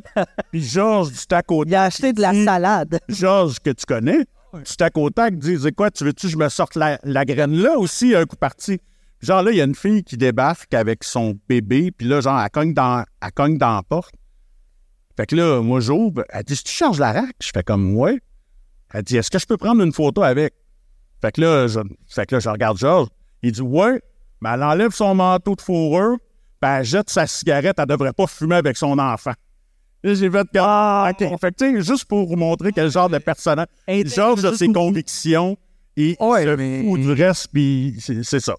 [0.52, 3.00] Puis Georges, du tac au Il a acheté de la salade.
[3.10, 4.26] Georges que tu connais,
[4.64, 7.26] tu tac au tac, dis, c'est quoi, tu veux-tu que je me sorte la, la
[7.26, 8.80] graine là aussi, un coup parti?
[9.22, 12.40] Genre là, il y a une fille qui débarque avec son bébé, puis là, genre,
[12.40, 14.14] elle cogne dans, elle cogne dans la porte.
[15.16, 16.24] Fait que là, moi, j'ouvre.
[16.30, 17.36] Elle dit, tu charges la rack?
[17.42, 18.20] Je fais comme, ouais.
[18.94, 20.54] Elle dit, est-ce que je peux prendre une photo avec?
[21.22, 23.10] Fait que là, je, fait que là, je regarde Georges.
[23.42, 24.00] Il dit, ouais.
[24.42, 26.18] Mais elle enlève son manteau de fourrure,
[26.62, 27.78] puis elle jette sa cigarette.
[27.80, 29.34] Elle devrait pas fumer avec son enfant.
[30.04, 31.40] Là, j'ai fait comme, ah, OK.
[31.42, 33.66] Fait que, tu sais, juste pour vous montrer quel genre de personnage.
[34.06, 35.58] Georges a ses convictions
[35.98, 38.54] et Ouais, se mais- fout du reste, puis c'est ça.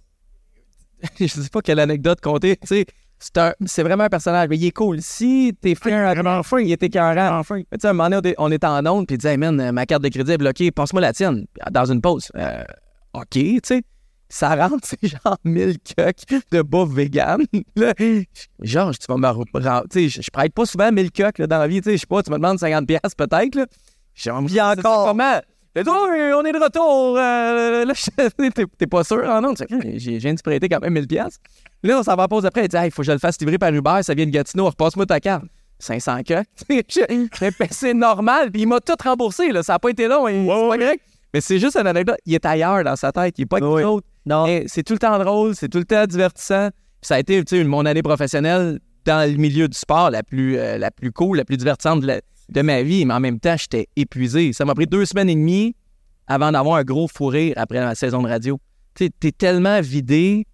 [1.21, 2.57] je sais pas quelle anecdote compter.
[2.57, 2.87] Tu sais,
[3.19, 4.49] c'est un- c'est vraiment un personnage.
[4.49, 5.01] Mais il est cool.
[5.03, 6.59] Si t'es fier à Vraiment fin.
[6.61, 7.43] il était écœurant.
[7.51, 9.37] Mais tu sais, à un moment donné, on est en onde, puis il dit, hey
[9.37, 12.29] man, ma carte de crédit est bloquée, passe-moi la tienne, dans une pause.
[12.37, 12.63] Euh,
[13.15, 13.83] OK, tu sais.
[14.31, 17.41] Ça rentre, c'est genre 1000 coques de bouffe vegan.
[17.77, 17.95] Là,
[18.61, 19.89] genre, tu vas me.
[19.89, 21.81] Tu sais, je- prête pas souvent 1000 coques dans la vie.
[21.81, 23.55] Tu sais, je sais pas, tu me demandes 50$ piastres peut-être.
[23.55, 23.67] Là.
[24.15, 25.07] Puis encore.
[25.09, 25.41] Comment?
[25.75, 27.17] Fait, Oh, on est de retour.
[27.19, 27.93] euh, là,
[28.55, 29.55] t'es- t'es pas sûr, hein, non?
[29.97, 31.07] J'ai, je viens de te prêter quand même 1000$.
[31.07, 31.41] piastres.
[31.83, 32.65] Là, on s'en va en pause après.
[32.65, 34.01] Il dit, il faut que je le fasse livrer par Uber.
[34.03, 34.67] Ça vient de Gatineau.
[34.67, 35.45] Repasse-moi ta carte.
[35.79, 36.35] 500 que?
[37.71, 38.51] c'est normal.
[38.51, 39.53] Puis il m'a tout remboursé.
[39.53, 39.63] Là.
[39.63, 40.27] Ça n'a pas été long.
[40.27, 41.01] hein, c'est pas grec.
[41.33, 42.17] Mais c'est juste une anecdote.
[42.27, 43.35] Il est ailleurs dans sa tête.
[43.39, 43.83] Il n'est pas avec Oui.
[43.83, 44.07] nous autres.
[44.27, 44.47] Non.
[44.47, 45.55] Mais c'est tout le temps drôle.
[45.55, 46.71] C'est tout le temps divertissant.
[47.01, 50.23] Puis ça a été, tu sais, mon année professionnelle dans le milieu du sport la
[50.25, 53.05] plus, euh, la plus cool, la plus divertissante de, la- de ma vie.
[53.05, 54.53] Mais en même temps, j'étais épuisé.
[54.53, 55.75] Ça m'a pris deux semaines et demie
[56.27, 58.59] avant d'avoir un gros fou rire après la saison de radio.
[58.95, 60.47] Tu t'es tellement vidé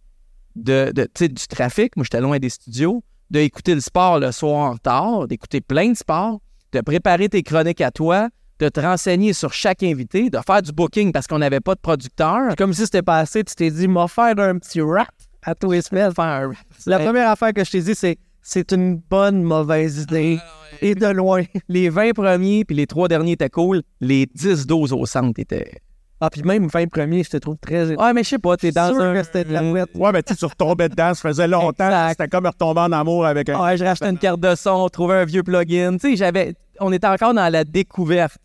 [0.56, 1.96] de, du trafic.
[1.96, 3.02] Moi, j'étais loin des studios.
[3.30, 6.40] D'écouter le sport le soir tard, d'écouter plein de sports,
[6.72, 8.28] de préparer tes chroniques à toi,
[8.60, 11.80] de te renseigner sur chaque invité, de faire du booking parce qu'on n'avait pas de
[11.80, 12.54] producteur.
[12.56, 15.08] Comme si c'était pas assez, tu t'es dit, m'a faire un petit rap
[15.42, 16.12] à tous les semaines.
[16.14, 16.52] Faire un-
[16.86, 20.38] La première affaire que je t'ai dit, c'est c'est une bonne mauvaise idée.
[20.82, 21.42] Et de loin.
[21.68, 23.82] Les 20 premiers puis les trois derniers étaient cool.
[24.00, 25.80] Les 10-12 au centre étaient.
[26.20, 27.94] Ah, puis même 20 premiers, je te trouve très.
[27.94, 29.14] Ouais, mais je sais pas, t'es dans sûr un.
[29.14, 29.88] que c'était de la mouette.
[29.94, 32.08] Ouais, mais tu sais, tu retombais dedans, ça faisait longtemps.
[32.10, 33.62] C'était comme retomber en amour avec un.
[33.62, 35.96] Ouais, je rachetais une carte de son, trouvais un vieux plugin.
[35.96, 36.54] Tu sais, j'avais.
[36.80, 38.36] On était encore dans la découverte.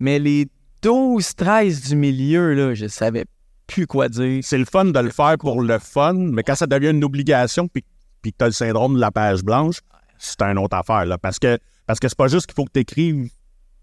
[0.00, 0.46] Mais les
[0.82, 3.24] 12-13 du milieu, là, je savais
[3.66, 4.40] plus quoi dire.
[4.42, 7.68] C'est le fun de le faire pour le fun, mais quand ça devient une obligation,
[7.68, 7.84] puis,
[8.26, 9.76] puis que tu as le syndrome de la page blanche,
[10.18, 11.04] c'est une autre affaire.
[11.06, 13.30] Là, parce que parce que c'est pas juste qu'il faut que tu écrives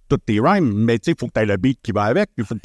[0.10, 2.04] toutes tes rhymes, mais tu sais, il faut que tu aies le beat qui va
[2.04, 2.30] avec.
[2.36, 2.60] Puis faut que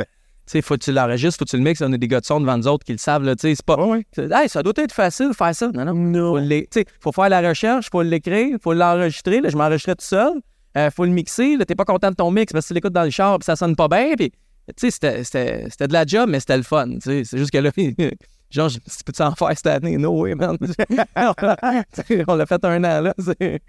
[0.46, 1.80] sais, faut que tu l'enregistres, faut que tu le mixes.
[1.82, 3.36] On a des gars de son devant nous autres qui le savent, là.
[3.36, 3.76] Tu sais, c'est pas.
[3.76, 4.06] Ouais, ouais.
[4.12, 5.68] c'est- Hey, ça doit être facile de faire ça.
[5.68, 6.34] Non, non.
[6.34, 9.40] Faut, tu sais, faut faire la recherche, faut l'écrire, faut l'enregistrer.
[9.40, 10.32] Là, je m'enregistrais tout seul.
[10.76, 11.56] Euh, faut le mixer.
[11.56, 13.44] Là, t'es pas content de ton mix parce que tu l'écoutes dans le char puis
[13.44, 14.14] ça sonne pas bien.
[14.16, 14.36] Puis, tu
[14.78, 16.88] sais, c'était- c'était c'était de la job, mais c'était le fun.
[16.94, 17.70] Tu sais, c'est juste que là,
[18.50, 19.96] genre, je- tu peux-tu en faire cette année?
[19.96, 20.56] No way, man.
[22.28, 23.14] On l'a fait un an, là.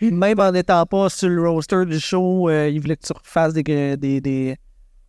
[0.01, 3.53] Même en n'étant pas sur le roster du show, euh, il voulait que tu refasses
[3.53, 3.63] des.
[3.97, 4.55] des, des...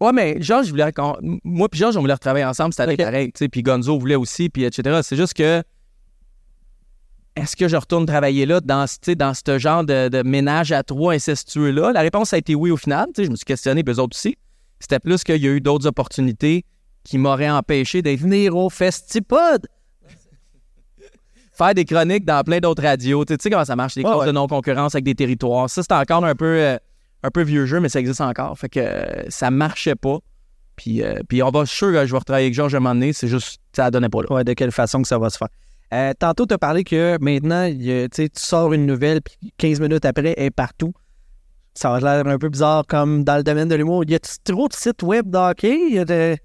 [0.00, 0.90] Ouais, mais Georges, je voulais
[1.44, 2.96] moi puis Georges, on voulait retravailler ensemble, c'était Ok.
[2.96, 5.00] pareil, tu sais, puis Gonzo voulait aussi, puis etc.
[5.02, 5.62] C'est juste que
[7.36, 11.14] est-ce que je retourne travailler là dans, dans ce genre de, de ménage à trois
[11.14, 11.92] incestueux-là?
[11.92, 13.08] La réponse a été oui au final.
[13.16, 14.36] Je me suis questionné, puis eux autres aussi.
[14.80, 16.64] C'était plus qu'il y a eu d'autres opportunités
[17.04, 19.66] qui m'auraient empêché d'être Venir au Festipod.
[21.52, 23.24] faire des chroniques dans plein d'autres radios.
[23.24, 25.68] Tu sais- comment ça marche, des Ouais, de non-concurrence avec des territoires.
[25.68, 26.76] Ça, c'est encore un peu, euh,
[27.22, 28.58] un peu vieux jeu, mais ça existe encore.
[28.58, 30.18] Fait que euh, ça marchait pas.
[30.76, 32.94] Puis, euh, puis on va, sûr que je vais retravailler avec Georges à un moment
[32.94, 33.12] donné.
[33.12, 34.32] C'est juste, ça donnait pas là.
[34.36, 35.48] Ouais, de quelle façon que ça va se faire.
[35.92, 39.80] Euh, tantôt, tu as parlé que maintenant, y a- tu sors une nouvelle, puis 15
[39.80, 40.92] minutes après, elle est partout.
[41.74, 44.04] Ça a l'air un peu bizarre comme dans le domaine de l'humour.
[44.08, 45.90] Y a-tu trop de sites web d'hockey?
[45.90, 46.36] Y a de...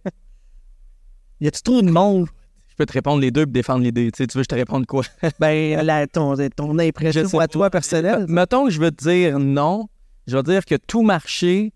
[1.45, 2.25] Y a-tu trop de monde?
[2.69, 4.12] Je peux te répondre les deux et défendre l'idée.
[4.12, 5.03] Tu sais, tu veux que je te réponde quoi?
[5.39, 8.25] Ben, la, ton, ton impression à toi personnelle.
[8.27, 9.88] Mettons que je veux te dire non.
[10.25, 11.71] Je vais dire que tout marché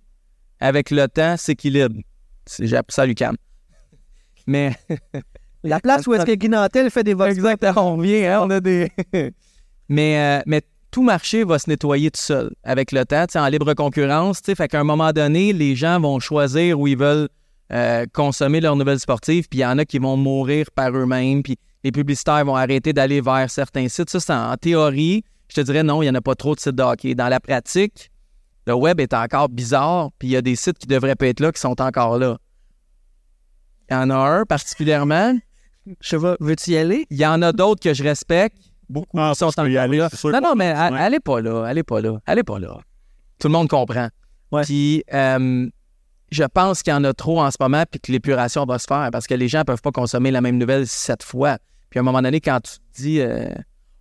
[0.60, 2.01] avec le temps s'équilibre.
[2.47, 3.36] C'est- J'ai appris ça à l'UQAM.
[4.47, 4.73] Mais
[5.63, 7.29] La place où est-ce que Guy Nantel fait des votes.
[7.29, 8.91] Exactement, on revient, hein, on a des.
[9.88, 13.71] mais, euh, mais tout marché va se nettoyer tout seul avec le temps, en libre
[13.75, 14.41] concurrence.
[14.43, 17.29] Fait qu'à un moment donné, les gens vont choisir où ils veulent
[17.71, 21.43] euh, consommer leurs nouvelles sportives, puis il y en a qui vont mourir par eux-mêmes,
[21.43, 24.10] puis les publicitaires vont arrêter d'aller vers certains sites.
[24.10, 25.23] Ça, c'est en, en théorie.
[25.49, 27.15] Je te dirais non, il n'y en a pas trop de sites de hockey.
[27.15, 28.10] Dans la pratique,
[28.67, 31.39] le web est encore bizarre, puis il y a des sites qui devraient pas être
[31.39, 32.38] là qui sont encore là.
[33.89, 35.35] Il y en a un particulièrement.
[36.02, 37.08] Je vais, veux-tu y aller?
[37.10, 38.58] Il y en a d'autres que je respecte.
[38.87, 40.10] Beaucoup Ah, qui sont y aller, là.
[40.25, 41.00] Non, non, mais Ouais.
[41.00, 41.63] allez pas là.
[41.65, 42.19] Allez pas là.
[42.25, 42.77] Allez pas là.
[43.39, 44.10] Tout le monde comprend.
[44.52, 44.63] Ouais.
[44.63, 45.67] Puis, euh,
[46.32, 48.86] je pense qu'il y en a trop en ce moment, puis que l'épuration va se
[48.86, 51.58] faire parce que les gens peuvent pas consommer la même nouvelle sept fois.
[51.90, 53.50] Puis, à un moment donné, quand tu te dis euh,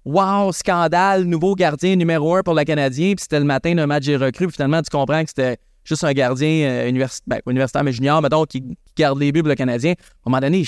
[0.05, 4.07] Wow, scandale, nouveau gardien numéro un pour le Canadien, puis c'était le matin d'un match
[4.07, 7.93] des recrues, puis finalement, tu comprends que c'était juste un gardien euh, ben, universitaire, mais
[7.93, 9.93] junior, mettons, qui, qui garde les buts le Canadien.
[9.93, 10.65] À un moment donné,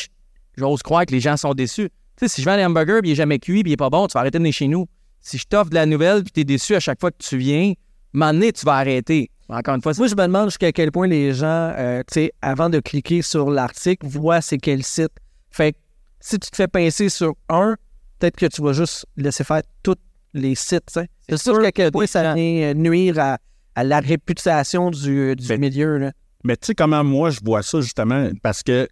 [0.56, 1.90] j'ose croire que les gens sont déçus.
[2.16, 3.78] Tu sais, si je vends un hamburger puis il est jamais cuit puis il est
[3.78, 4.86] pas bon, tu vas arrêter de venir chez nous.
[5.20, 7.38] Si je t'offre de la nouvelle puis tu es déçu à chaque fois que tu
[7.38, 7.72] viens,
[8.14, 9.30] un moment donné, tu vas arrêter.
[9.50, 11.46] Encore une fois, Moi, je me demande jusqu'à quel point les gens,
[11.76, 15.10] euh, tu sais, avant de cliquer sur l'article, voient c'est quel site.
[15.50, 15.78] Fait que
[16.20, 17.76] si tu te fais pincer sur un,
[18.18, 19.96] peut-être que tu vas juste laisser faire tous
[20.34, 21.08] les sites, tu sais.
[21.28, 23.38] C'est sûr jusqu'à quel point ça vient euh, nuire à,
[23.74, 26.12] à la réputation du, du Ben, milieu, là.
[26.44, 28.88] Mais tu sais comment moi je vois ça justement parce que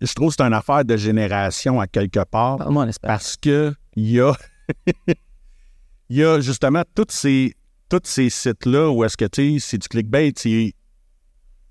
[0.00, 2.94] je trouve que c'est une affaire de génération à quelque part espagnol.
[3.02, 4.32] parce que il y a
[5.06, 7.54] il y a justement tous ces
[7.88, 10.72] tous ces sites là où est-ce que tu sais c'est du clickbait il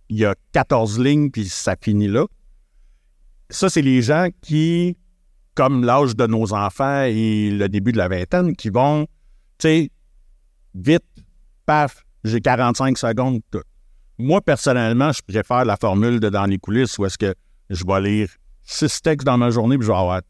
[0.09, 2.25] y a 14 lignes puis ça finit là.
[3.49, 4.97] Ça c'est les gens qui
[5.55, 9.07] comme l'âge de nos enfants et le début de la vingtaine qui vont
[9.57, 9.91] tu sais
[10.73, 11.03] vite
[11.65, 13.61] paf j'ai 45 secondes tout.
[14.17, 17.35] Moi, personnellement, je préfère la formule de dans les coulisses où est-ce que
[17.69, 18.29] je vais lire
[18.63, 20.21] six textes dans ma journée puis je vais avoir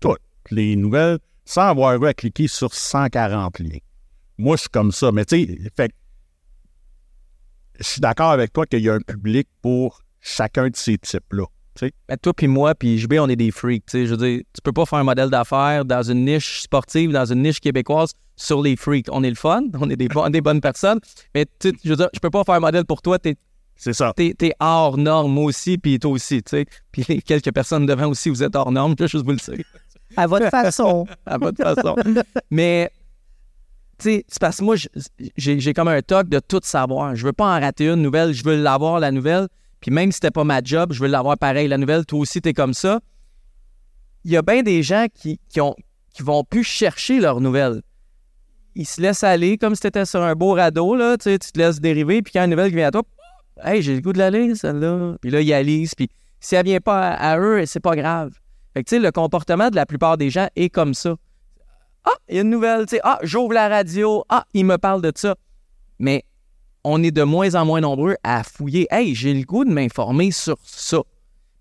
[0.00, 0.20] toutes
[0.50, 3.78] les nouvelles sans avoir eu à cliquer sur 140 liens.
[4.42, 5.12] Moi, je suis comme ça.
[5.12, 5.94] Mais tu sais, fait que
[7.78, 11.44] je suis d'accord avec toi qu'il y a un public pour chacun de ces types-là.
[11.74, 11.92] tu sais.
[12.08, 13.86] Ben, toi puis moi puis JB, on est des freaks.
[13.86, 14.06] tu sais.
[14.06, 17.24] Je veux dire, tu peux pas faire un modèle d'affaires dans une niche sportive, dans
[17.24, 19.06] une niche québécoise sur les freaks.
[19.10, 21.00] On est le fun, on est des, bon- des bonnes personnes,
[21.34, 23.18] mais tu sais, je veux dire, je peux pas faire un modèle pour toi.
[23.18, 23.36] T'es
[23.76, 24.12] C'est ça.
[24.16, 26.66] t'es, t'es hors norme, moi aussi, puis toi aussi, tu sais.
[26.92, 29.36] Puis les quelques personnes devant aussi, vous êtes hors norme, je veux juste vous le
[29.36, 29.64] dire,
[30.16, 31.06] À votre façon.
[31.26, 31.96] à votre façon.
[32.50, 32.90] Mais,
[34.02, 34.76] c'est parce que moi,
[35.36, 37.14] j'ai, comme un toc de tout savoir.
[37.14, 39.48] Je veux pas en rater une nouvelle, je veux l'avoir, la nouvelle.
[39.80, 42.04] Puis même si c'était pas ma job, je veux l'avoir pareil, la nouvelle.
[42.06, 43.00] Toi aussi, t'es comme ça.
[44.24, 45.74] Il y a bien des gens qui, qui, ont,
[46.14, 47.82] qui vont plus chercher leurs nouvelles.
[48.74, 51.80] Ils se laissent aller comme si t'étais sur un beau radeau, là, tu te laisses
[51.80, 53.02] dériver, puis quand une nouvelle vient à toi,
[53.64, 55.16] Hey, j'ai le goût de la lire, celle-là.
[55.20, 55.94] Puis là, ils la lisent.
[55.94, 56.08] Puis
[56.40, 58.32] si elle vient pas à, à eux, c'est pas grave.
[58.74, 61.16] Fait que, tu sais, le comportement de la plupart des gens est comme ça.
[62.04, 63.00] Ah, il y a une nouvelle, tu sais.
[63.04, 64.24] Ah, j'ouvre la radio.
[64.28, 65.34] Ah, il me parle de ça.
[65.98, 66.24] Mais
[66.84, 68.86] on est de moins en moins nombreux à fouiller.
[68.90, 71.00] Hey, j'ai le goût de m'informer sur ça.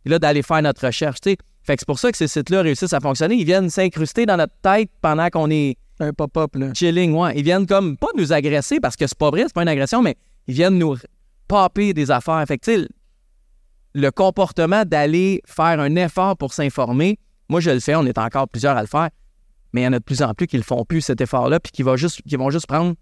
[0.04, 1.38] Puis là, d'aller faire notre recherche, tu sais.
[1.64, 3.36] Fait que c'est pour ça que ces sites-là réussissent à fonctionner.
[3.36, 6.74] Ils viennent s'incruster dans notre tête pendant qu'on est Un pop-up, là.
[6.74, 7.34] chilling, ouais.
[7.36, 10.02] Ils viennent comme pas nous agresser parce que c'est pas vrai, c'est pas une agression,
[10.02, 10.16] mais
[10.48, 10.98] ils viennent nous
[11.48, 12.44] popper des affaires.
[12.48, 12.88] Fait que,
[13.94, 17.20] le comportement d'aller faire un effort pour s'informer,
[17.50, 19.10] moi, je le fais, on est encore plusieurs à le faire,
[19.74, 21.60] mais il y en a de plus en plus qui le font plus, cet effort-là,
[21.60, 22.96] puis qui, va juste, qui vont juste prendre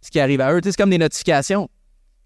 [0.00, 0.60] ce qui arrive à eux.
[0.62, 1.68] C'est comme des notifications.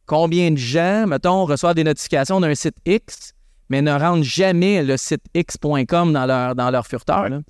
[0.07, 3.33] Combien de gens, mettons, reçoivent des notifications d'un site X,
[3.69, 7.41] mais ne rendent jamais le site X.com dans leur, dans leur furteur, là?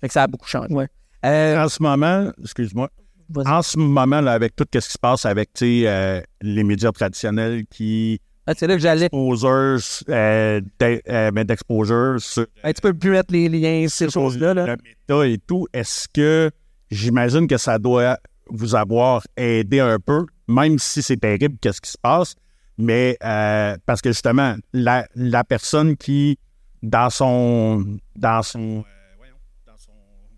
[0.00, 0.72] Fait que ça a beaucoup changé.
[0.72, 0.88] Ouais.
[1.26, 2.88] Euh, En ce moment, excuse-moi,
[3.36, 7.64] en ce moment, là, avec tout ce qui se passe avec euh, les médias traditionnels
[7.70, 9.04] qui Ah, c'est là que j'allais.
[9.06, 14.54] exposers, euh, euh, mettent d'exposure sur Hey, tu peux plus mettre les liens, ces choses-là.
[14.54, 14.66] Là.
[14.66, 15.68] le méta et tout.
[15.72, 16.50] Est-ce que
[16.90, 21.92] j'imagine que ça doit vous avoir aidé un peu, même si c'est terrible, qu'est-ce qui
[21.92, 22.34] se passe,
[22.76, 26.36] mais euh, parce que justement, la, la personne qui,
[26.82, 27.84] dans son.
[28.16, 28.78] Dans son.
[28.78, 29.26] euh,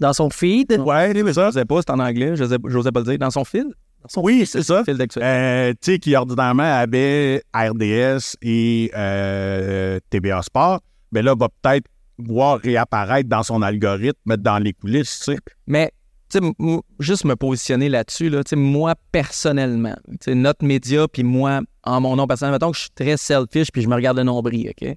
[0.00, 0.28] dans son.
[0.28, 0.78] Feed?
[0.80, 1.46] Ouais, c'est ça.
[1.48, 3.18] Je sais pas, c'est en anglais, je n'osais pas le dire.
[3.18, 3.72] Dans son fil?
[4.16, 4.82] Oui, c'est ça.
[4.88, 10.80] Euh, tu sais, qui ordinairement avait RDS et euh, TVA Sport,
[11.12, 11.86] mais là, va peut-être
[12.18, 15.38] voir réapparaître dans son algorithme, dans les coulisses, tu sais.
[15.66, 15.92] Mais,
[16.28, 21.06] tu sais, juste me positionner là-dessus, là, tu sais, moi, personnellement, tu sais, notre média,
[21.08, 23.94] puis moi, en mon nom personnel, mettons que je suis très selfish, puis je me
[23.94, 24.96] regarde le nombril, OK?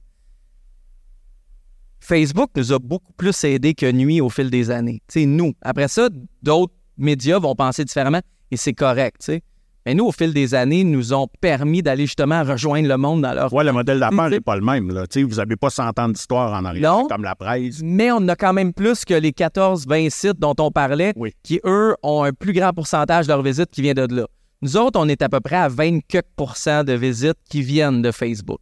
[1.99, 5.01] Facebook nous a beaucoup plus aidé que nuit au fil des années.
[5.08, 5.53] Tu sais, nous.
[5.62, 6.08] Après ça,
[6.43, 8.22] d'autres médias vont penser différemment
[8.52, 9.41] et c'est correct, tu sais.
[9.88, 13.34] Mais nous, au fil des années, nous ont permis d'aller justement rejoindre le monde dans
[13.36, 15.06] leur Ouais, le modèle d'affaires n'est pas le même, là.
[15.06, 17.08] Tu sais, vous n'avez pas 100 ans d'histoire en arrière, Non.
[17.08, 17.82] comme la presse.
[17.84, 21.34] mais on a quand même plus que les 14-20 sites dont on parlait, Oui.
[21.43, 24.26] qui, eux, ont un plus grand pourcentage de leurs visites qui vient de là.
[24.64, 28.02] Nous autres, on est à peu près à 20 quelques pourcents de visites qui viennent
[28.02, 28.58] de Facebook.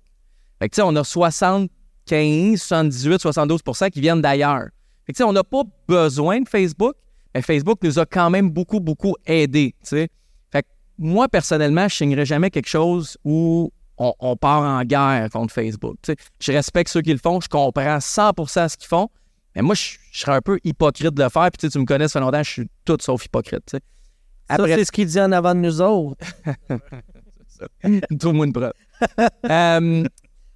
[0.59, 4.65] Fait que, tu sais, on a 75, 78, 72% qui viennent d'ailleurs.
[5.05, 6.95] Fait que, tu sais, on n'a pas besoin de Facebook,
[7.33, 9.75] mais Facebook nous a quand même beaucoup, beaucoup aidés.
[9.83, 10.07] Fait
[10.53, 10.67] que,
[10.97, 15.97] moi, personnellement, je signerais jamais quelque chose où on, on part en guerre contre Facebook.
[16.39, 19.09] Je respecte ceux qui le font, je comprends 100% ce qu'ils font,
[19.55, 21.49] mais moi, je, je serais un peu hypocrite de le faire.
[21.51, 23.63] Puis tu me connais, ça fait longtemps, je suis tout sauf hypocrite.
[23.67, 23.83] tu sais.
[24.49, 26.25] Ça, Après, c'est ce qu'il dit en avant de nous autres.
[28.19, 28.73] trouve-moi une preuve.
[29.49, 30.05] Euh,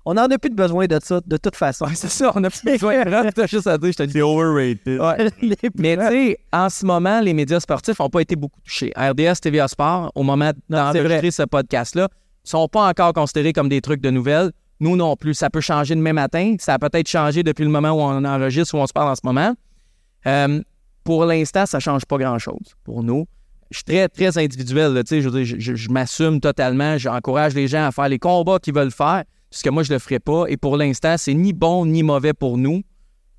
[0.10, 1.86] On n'en a plus de besoin de ça, de toute façon.
[1.86, 4.08] ouais, c'est ça, on a plus besoin de t'as juste à dire, je te le
[4.08, 4.14] dis.
[4.14, 4.99] C'est overrated.
[5.01, 5.30] Ouais.
[5.78, 8.93] Mais tu sais, en ce moment, les médias sportifs n'ont pas été beaucoup touchés.
[8.95, 13.82] RDS, TVA Sport, au moment d'enregistrer ce podcast-là, ne sont pas encore considérés comme des
[13.82, 14.51] trucs de nouvelles.
[14.80, 15.34] Nous non plus.
[15.34, 16.55] Ça peut changer demain matin.
[16.60, 19.16] Ça a peut-être changé depuis le moment où on enregistre, où on se parle en
[19.16, 19.53] ce moment.
[20.26, 20.62] Euh,
[21.03, 23.26] pour l'instant, ça ne change pas grand-chose pour nous.
[23.72, 24.93] Je suis très, très individuel.
[24.93, 26.97] là, je- je m'assume totalement.
[26.97, 29.99] J'encourage les gens à faire les combats qu'ils veulent faire, parce que moi, je le
[29.99, 30.45] ferai pas.
[30.47, 32.81] Et pour l'instant, c'est ni bon ni mauvais pour nous.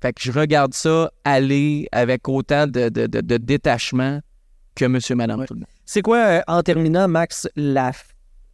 [0.01, 4.19] Fait que je regarde ça aller avec autant de, de- de- de détachement
[4.75, 5.45] que monsieur, madame.
[5.85, 7.91] C'est quoi, euh, en terminant, Max, la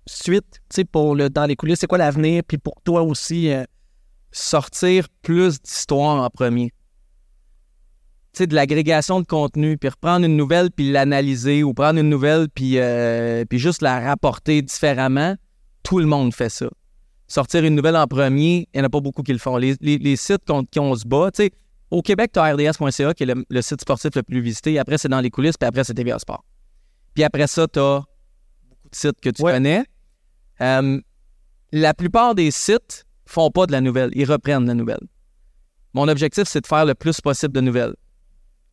[0.08, 2.42] suite, tu sais, pour le dans les coulisses, c'est quoi l'avenir?
[2.48, 3.64] Puis pour toi aussi, euh,
[4.32, 6.72] sortir plus d'histoires en premier.
[8.34, 12.10] Tu sais, de l'agrégation de contenu, puis reprendre une nouvelle, puis l'analyser, ou prendre une
[12.10, 15.36] nouvelle, puis, euh, puis juste la rapporter différemment.
[15.84, 16.68] Tout le monde fait ça.
[17.28, 19.58] Sortir une nouvelle en premier, il n'y en a pas beaucoup qui le font.
[19.58, 21.52] Les, les- les sites contre qui on se bat, tu sais,
[21.92, 24.78] au Québec, tu as RDS.ca, qui est le, le site sportif le plus visité.
[24.80, 26.44] Après, c'est dans les coulisses, puis après, c'est TVA Sport.
[27.14, 28.04] Puis après ça, tu as
[28.70, 29.54] beaucoup de sites que tu Ouais.
[29.54, 29.84] connais.
[30.62, 31.00] Euh,
[31.72, 35.00] la plupart des sites font pas de la nouvelle, ils reprennent la nouvelle.
[35.94, 37.96] Mon objectif, c'est de faire le plus possible de nouvelles.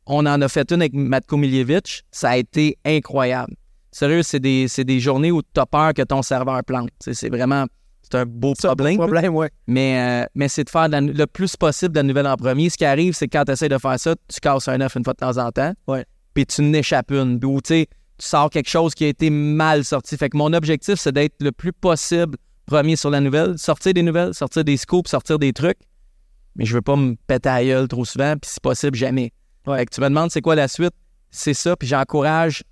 [0.06, 3.54] On en a fait une avec Matko Miljevic, ça a été incroyable.
[3.92, 6.90] Sérieux, c'est des, des journées où tu as peur que ton serveur plante.
[7.00, 7.66] C'est vraiment
[8.02, 8.96] c'est un beau problème.
[8.96, 9.50] problème, ouais.
[9.66, 12.36] Mais, euh, mais c'est de faire de la- le plus possible de la nouvelle en
[12.36, 12.68] premier.
[12.70, 14.94] Ce qui arrive, c'est que quand tu essaies de faire ça, tu casses un œuf
[14.96, 15.72] une fois de temps en temps.
[15.86, 16.04] Ouais.
[16.34, 17.42] Puis tu n'échappes une.
[17.44, 17.86] Ou tu sais,
[18.18, 20.16] tu sors quelque chose qui a été mal sorti.
[20.16, 22.36] Fait que mon objectif, c'est d'être le plus possible
[22.66, 25.78] premier sur la nouvelle, sortir des nouvelles, sortir des scoops, sortir des trucs.
[26.56, 29.32] Mais je veux pas me péter à la gueule trop souvent, puis si possible, jamais.
[29.64, 30.92] Fait que tu me demandes c'est quoi la suite,
[31.30, 32.62] c'est ça, puis j'encourage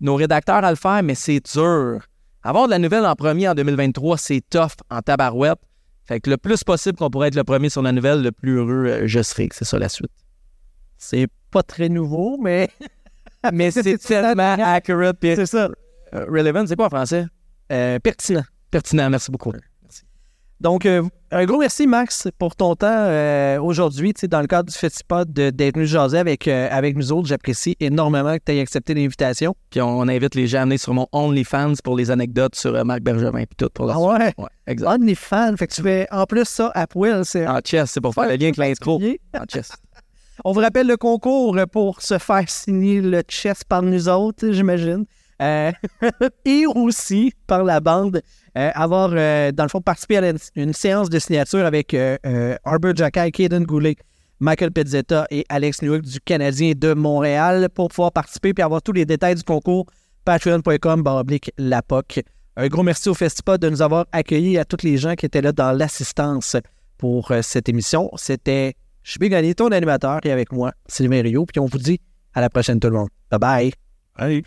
[0.00, 2.00] nos rédacteurs à le faire, mais c'est dur.
[2.46, 5.58] Avoir de la nouvelle en premier en 2023, c'est tough en tabarouette.
[6.04, 8.58] Fait que le plus possible qu'on pourrait être le premier sur la nouvelle, le plus
[8.58, 9.48] heureux euh, je serai.
[9.50, 10.12] C'est ça la suite.
[10.96, 12.68] C'est pas très nouveau, mais
[13.52, 15.68] Mais c'est tellement accurate c'est ça.
[16.12, 16.64] relevant.
[16.68, 17.26] C'est quoi en français?
[17.72, 18.44] Euh, pertinent.
[18.70, 19.52] Pertinent, merci beaucoup.
[20.60, 24.76] Donc, euh, un gros merci, Max, pour ton temps euh, aujourd'hui, dans le cadre du
[24.76, 27.28] Festipod, d'être venu jaser avec, euh, avec nous autres.
[27.28, 29.54] J'apprécie énormément que tu aies accepté l'invitation.
[29.70, 33.02] Puis on invite les gens à venir sur mon OnlyFans pour les anecdotes sur Marc
[33.02, 34.32] Bergevin puis tout pour Ah ouais?
[34.38, 34.88] Ouais, exact.
[34.88, 37.24] OnlyFans, fait que tu fais en plus ça à poil.
[37.26, 39.00] C'est En chess, c'est pour faire le lien avec l'intro.
[39.34, 39.72] En chess.
[40.44, 45.04] On vous rappelle le concours pour se faire signer le chess par nous autres, j'imagine.
[45.42, 45.72] Euh,
[46.44, 48.22] et aussi par la bande,
[48.56, 51.94] euh, avoir, euh, dans le fond, participé à une séance de signature avec
[52.64, 53.96] Arbor Jackay, Kaden Goulet,
[54.40, 58.92] Michael Pizzetta et Alex Newhook du Canadien de Montréal pour pouvoir participer et avoir tous
[58.92, 59.86] les détails du concours.
[60.24, 61.82] Patreon.com, baroblique la.
[62.58, 65.42] Un gros merci au Festival de nous avoir accueillis à tous les gens qui étaient
[65.42, 66.56] là dans l'assistance
[66.98, 68.10] pour cette émission.
[68.16, 68.74] C'était
[69.04, 71.46] suis Gagné, ton animateur, et avec moi, Sylvain Rio.
[71.46, 72.00] Puis on vous dit
[72.34, 73.08] à la prochaine, tout le monde.
[73.30, 73.72] Bye bye.
[74.18, 74.42] Hey.